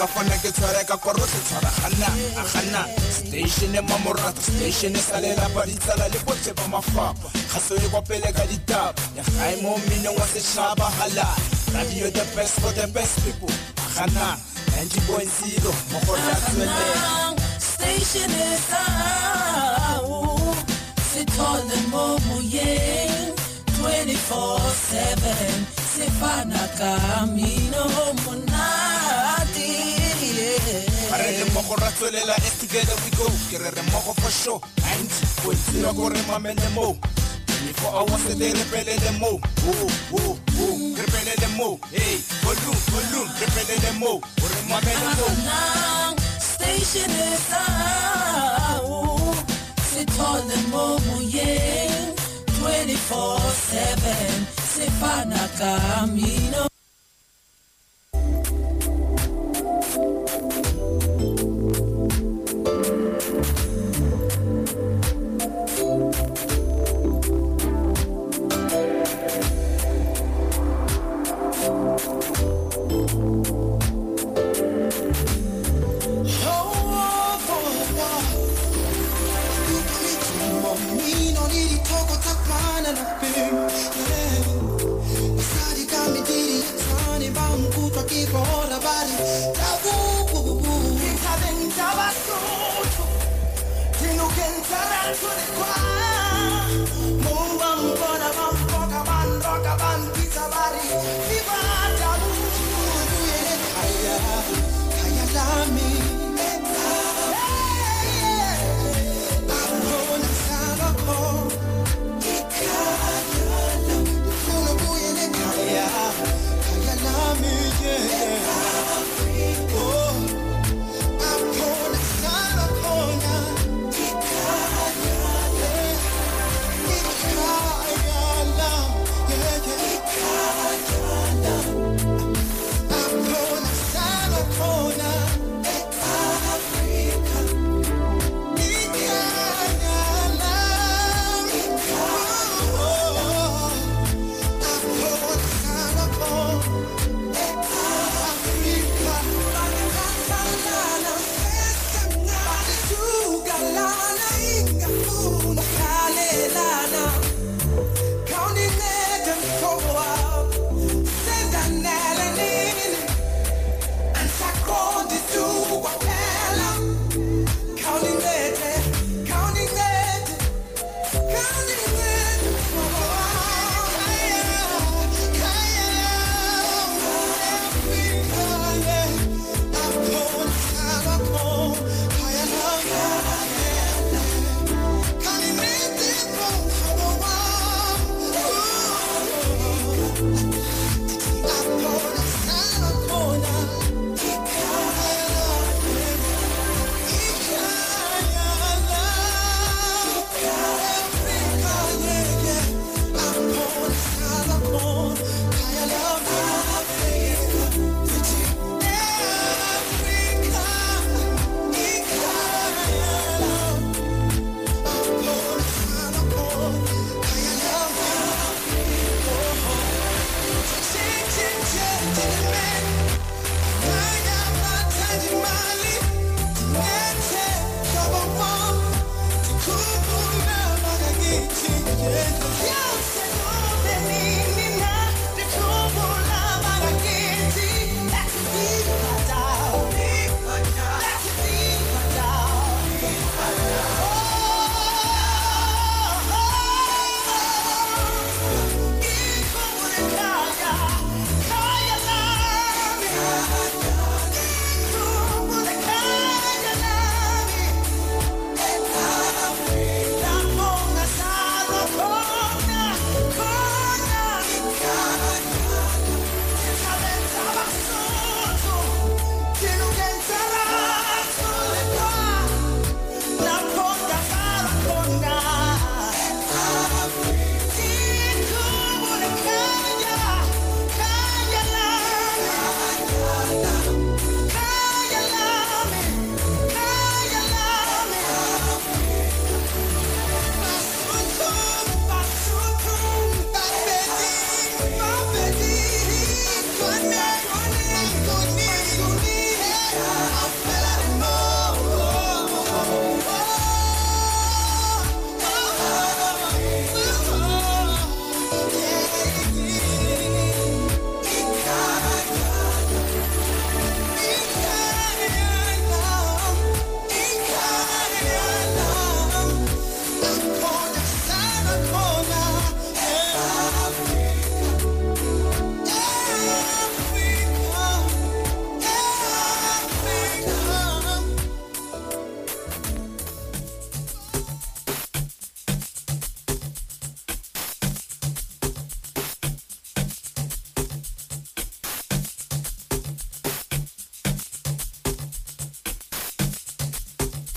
ka 0.00 0.06
fana 0.08 0.36
ke 0.40 0.48
tshware 0.56 0.80
ka 0.88 0.96
korotlhe 0.96 1.40
tshwara 1.44 1.70
gana 1.76 2.08
a 2.40 2.42
gana 2.52 2.82
station 3.12 3.76
e 3.76 3.80
mamorata 3.84 4.40
station 4.40 4.96
e 4.96 5.00
salelapa 5.08 5.66
ditsala 5.68 6.08
le 6.08 6.18
botlhe 6.24 6.52
ba 6.56 6.64
mafapa 6.72 7.28
gaso 7.52 7.76
e 7.76 7.88
kwa 7.92 8.00
pele 8.08 8.32
ka 8.32 8.44
ditaba. 8.48 8.96
Ya 9.16 9.22
gae 9.36 9.56
mo 9.60 9.76
mmineng 9.76 10.16
wa 10.16 10.26
setšhaba 10.32 10.88
hala. 10.98 11.28
Radio 11.76 12.08
the 12.16 12.24
best 12.34 12.54
for 12.60 12.72
the 12.72 12.86
best 12.96 13.20
people. 13.24 13.52
A 13.52 13.86
gana 13.92 14.40
90.0 14.80 15.68
mo 15.92 15.98
go 16.06 16.14
tla 16.16 16.34
tswelela. 16.48 17.36
Station 17.60 18.32
is 18.48 18.72
a 18.72 18.82
habo. 19.84 20.56
Sithole 21.12 21.78
mo 21.92 22.16
moyeng. 22.24 23.36
24/7 23.76 25.68
sifana 25.92 26.62
kamino 26.78 27.84
monate 28.24 29.29
ba 31.10 31.16
re 31.18 31.30
le 31.38 31.44
mo 31.52 31.60
go 31.66 31.74
ra 31.74 31.90
tswelela 31.90 32.34
as 32.38 32.54
together 32.60 32.94
we 33.02 33.10
go. 33.18 33.26
Ke 33.50 33.58
re 33.58 33.70
re 33.74 33.82
mmogo 33.90 34.14
for 34.22 34.30
sure. 34.30 34.60
90.0 34.78 35.90
ko 35.96 36.08
re 36.08 36.22
mamele 36.30 36.68
mo. 36.74 36.96
24 37.46 37.98
hours 37.98 38.24
a 38.30 38.34
day 38.38 38.52
re 38.54 38.64
pelele 38.70 39.10
mo. 39.18 39.40
Oh, 39.66 39.90
oh, 40.14 40.38
oh, 40.62 40.74
re 40.94 41.06
pelele 41.10 41.48
mo. 41.58 41.78
Hey 41.90 42.22
volume 42.46 42.80
volume. 42.94 43.30
Re 43.40 43.46
pelele 43.54 43.92
mo. 43.98 44.22
O 44.22 44.46
re 44.46 44.60
mamele 44.70 45.10
mo. 45.18 45.26
Station 46.38 47.10
is 47.10 47.50
habo. 47.50 48.94
Sithole 49.90 50.58
mo 50.70 50.98
moyeng 51.10 52.14
24/7 52.62 54.46
sifana 54.70 55.42
kamino 55.58 56.69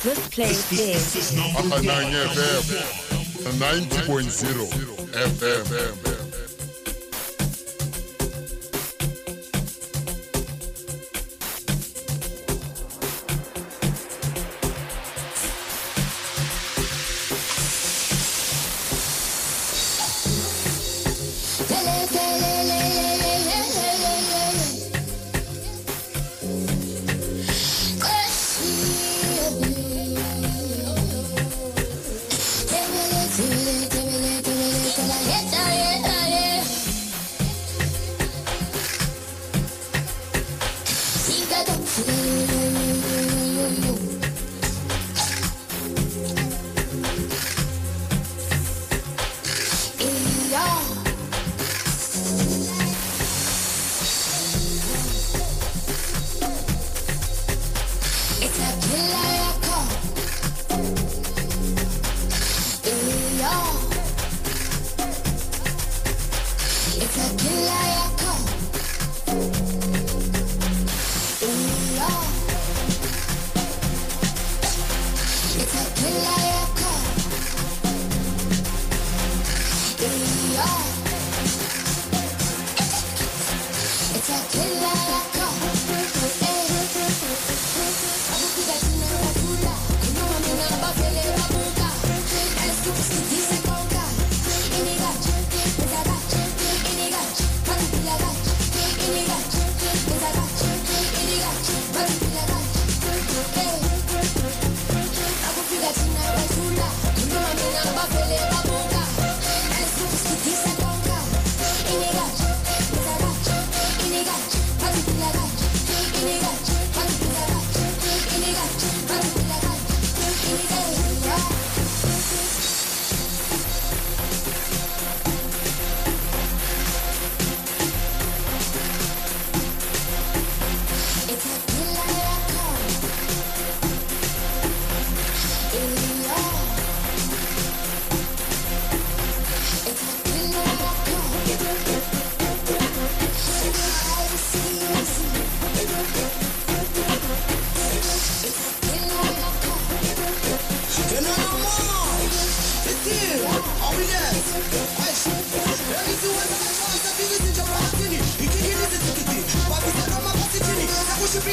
This 0.03 0.27
place 0.27 0.71
is 1.15 1.31
Akananye 1.55 2.27
FM 2.35 3.53
90.0 3.57 4.67
FM. 5.13 6.22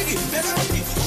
Ongithola 0.01 1.00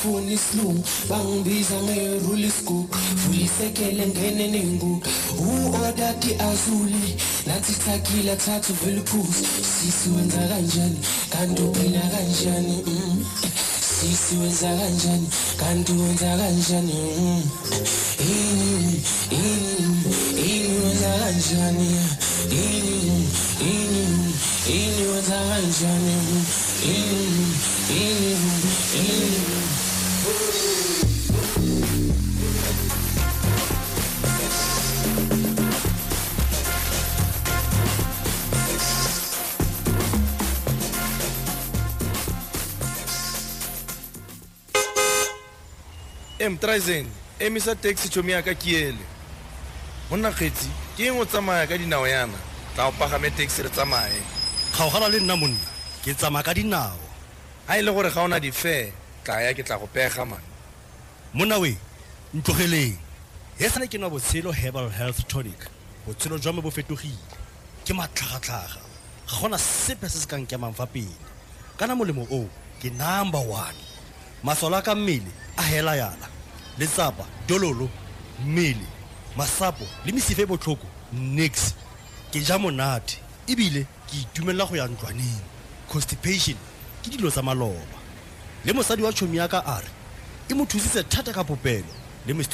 masifuna 0.00 0.32
isilungu 0.32 0.84
bangibiza 1.08 1.74
ngerule 1.82 2.46
isigugu 2.46 2.88
vulisekele 3.26 4.06
ngene 4.06 4.48
nengugu 4.48 5.02
u-odadi 5.38 6.34
azuli? 6.48 7.16
Nathi 7.46 7.72
thakila 7.72 8.36
thathu 8.36 8.72
vele 8.84 9.00
uphuzi 9.00 9.44
sisi 9.62 10.08
wenza 10.16 10.38
kanjani? 10.48 10.98
Kanti 11.30 11.62
uphila 11.62 12.00
kanjani? 12.00 12.82
Mm. 12.86 13.24
sisi 14.00 14.34
wenza 14.40 14.68
kanjani? 14.78 15.28
Kanti 15.60 15.92
wenza 15.92 16.36
kanjani? 16.36 16.92
Mm. 17.18 17.42
ini 18.20 19.02
ini 19.30 19.74
ini 20.48 20.74
wenza 20.84 21.10
kanjani? 21.20 21.90
Ini 22.50 23.26
ini 23.60 24.04
ini 24.66 25.02
wenza 25.12 25.38
kanjani? 25.48 26.14
Mm. 26.14 26.44
ini 26.84 27.19
emtraisen 46.40 47.06
emisa 47.38 47.74
taxi 47.74 48.08
tšhomi 48.08 48.32
ya 48.32 48.42
ka 48.42 48.54
ke 48.54 48.72
ele. 48.72 49.04
Monna 50.10 50.32
kgetsi 50.32 50.68
ke 50.96 51.06
eng 51.08 51.20
o 51.20 51.24
tsamaya 51.24 51.66
ka 51.68 51.76
dinao 51.76 52.06
yana? 52.06 52.38
Tla 52.74 52.88
o 52.88 52.92
pagame 52.92 53.30
taxi 53.30 53.62
re 53.62 53.68
tsamaye. 53.68 54.20
Kgaogana 54.72 55.08
le 55.08 55.20
nna 55.20 55.36
monna. 55.36 55.66
Ke 56.02 56.14
tsamaya 56.16 56.44
ka 56.44 56.54
dinao. 56.54 56.98
Ga 57.68 57.76
e 57.78 57.82
le 57.82 57.92
gore 57.92 58.10
ga 58.10 58.24
o 58.24 58.28
na 58.28 58.40
difair 58.40 58.92
tla 59.24 59.42
ya 59.42 59.52
ke 59.52 59.62
tla 59.62 59.76
go 59.76 59.86
pega 59.86 60.24
man. 60.24 60.40
Monna 61.34 61.60
we 61.60 61.76
ntlogeleng 62.34 62.96
e 63.58 63.68
sane 63.68 63.86
ke 63.86 63.98
nwa 63.98 64.10
botshelo 64.10 64.52
herbal 64.52 64.88
health 64.88 65.28
tonic. 65.28 65.68
Botshelo 66.06 66.38
jwa 66.40 66.54
me 66.56 66.62
bo 66.62 66.70
fetogile. 66.70 67.20
Ke 67.84 67.92
matlhagatlhaga. 67.92 68.80
Ga 69.28 69.36
gona 69.40 69.58
sepe 69.58 70.08
se 70.08 70.18
se 70.18 70.26
ka 70.26 70.36
nkemang 70.36 70.74
fa 70.74 70.86
pele. 70.86 71.20
Kana 71.76 71.94
molemo 71.94 72.24
oo 72.32 72.48
ke 72.80 72.88
number 72.96 73.44
one. 73.44 73.76
Masole 74.42 74.78
a 74.78 74.82
ka 74.82 74.94
mmele 74.94 75.28
a 75.60 75.62
hela 75.62 75.96
yana. 75.96 76.26
Letsapa 76.78 77.24
dololo 77.48 77.88
mmele 78.44 78.86
masapo 79.36 79.84
le 80.04 80.12
mesifa 80.12 80.42
e 80.42 80.46
botlhoko 80.46 80.86
nix. 81.12 81.74
Ke 82.32 82.40
ja 82.40 82.58
monate 82.58 83.18
ebile 83.46 83.86
ke 84.08 84.16
itumelela 84.22 84.66
go 84.66 84.76
ya 84.76 84.88
ntlwaneng. 84.88 85.44
Constipation 85.88 86.56
ke 87.02 87.10
dilo 87.10 87.30
tsa 87.30 87.42
maloba. 87.42 87.98
Le 88.64 88.72
mosadi 88.72 89.02
wa 89.02 89.12
tšhomi 89.12 89.36
ya 89.36 89.48
ka 89.48 89.62
a 89.66 89.80
re 89.80 89.88
e 90.48 90.54
mo 90.54 90.64
thusitse 90.64 91.04
thata 91.04 91.32
ka 91.32 91.44
popelo. 91.44 91.92
Le 92.26 92.34